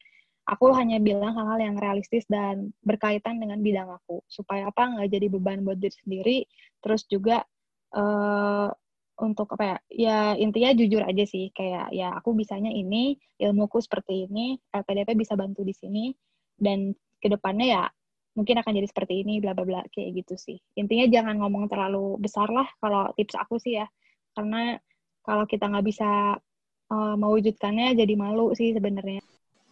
Aku 0.50 0.74
hanya 0.74 0.98
bilang 0.98 1.38
hal-hal 1.38 1.62
yang 1.62 1.78
realistis 1.78 2.26
dan 2.26 2.74
berkaitan 2.82 3.38
dengan 3.38 3.62
bidang 3.62 3.90
aku. 3.90 4.26
Supaya 4.26 4.70
apa? 4.70 4.94
Nggak 4.94 5.10
jadi 5.14 5.28
beban 5.30 5.62
buat 5.62 5.78
diri 5.78 5.94
sendiri. 6.06 6.38
Terus 6.82 7.06
juga 7.06 7.46
uh, 7.94 8.70
untuk 9.20 9.52
apa 9.56 9.64
ya 9.64 9.78
ya 9.92 10.18
intinya 10.40 10.72
jujur 10.74 11.04
aja 11.04 11.26
sih 11.28 11.52
kayak 11.52 11.92
ya 11.92 12.16
aku 12.16 12.32
bisanya 12.32 12.72
ini 12.72 13.20
ilmuku 13.40 13.84
seperti 13.84 14.26
ini 14.32 14.56
LPDP 14.72 15.20
bisa 15.20 15.36
bantu 15.36 15.68
di 15.68 15.76
sini 15.76 16.16
dan 16.56 16.96
ke 17.20 17.28
depannya 17.28 17.68
ya 17.68 17.84
mungkin 18.40 18.56
akan 18.64 18.72
jadi 18.72 18.88
seperti 18.88 19.28
ini 19.28 19.44
bla 19.44 19.52
bla 19.52 19.68
bla 19.68 19.82
kayak 19.92 20.24
gitu 20.24 20.40
sih. 20.40 20.58
Intinya 20.80 21.12
jangan 21.12 21.36
ngomong 21.44 21.68
terlalu 21.68 22.16
besar 22.24 22.48
lah 22.48 22.68
kalau 22.80 23.12
tips 23.20 23.36
aku 23.36 23.60
sih 23.60 23.76
ya 23.84 23.88
karena 24.32 24.80
kalau 25.26 25.44
kita 25.44 25.68
nggak 25.68 25.86
bisa 25.86 26.40
uh, 26.94 27.16
mewujudkannya 27.20 28.00
jadi 28.00 28.14
malu 28.16 28.56
sih 28.56 28.72
sebenarnya 28.72 29.20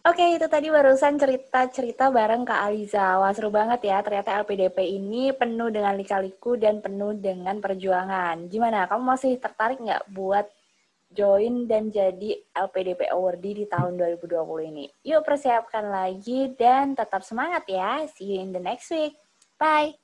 Oke, 0.08 0.39
itu 0.39 0.48
tadi 0.48 0.72
barusan 0.72 1.20
cerita-cerita 1.20 2.08
bareng 2.08 2.48
Kak 2.48 2.63
Aliza. 2.63 3.20
Wah, 3.20 3.28
seru 3.36 3.52
banget 3.52 3.91
ya. 3.91 4.00
Ternyata 4.00 4.39
LPDP 4.39 4.96
ini 4.96 5.36
penuh 5.36 5.67
dengan 5.67 6.00
lika-liku 6.00 6.56
dan 6.56 6.80
penuh 6.80 7.12
dengan 7.12 7.60
perjuangan. 7.60 8.48
Gimana? 8.48 8.88
Kamu 8.88 9.04
masih 9.04 9.36
tertarik 9.36 9.84
nggak 9.84 10.08
buat 10.08 10.48
join 11.12 11.67
dan 11.67 11.91
jadi 11.91 12.39
LPDP 12.56 13.12
Awardee 13.12 13.63
di 13.63 13.65
tahun 13.67 14.00
2020 14.00 14.72
ini? 14.72 14.88
Yuk 15.04 15.28
persiapkan 15.28 15.91
lagi 15.91 16.56
dan 16.56 16.96
tetap 16.96 17.28
semangat 17.28 17.67
ya. 17.67 18.08
See 18.08 18.39
you 18.39 18.48
in 18.48 18.56
the 18.56 18.63
next 18.63 18.88
week. 18.88 19.20
Bye! 19.60 20.00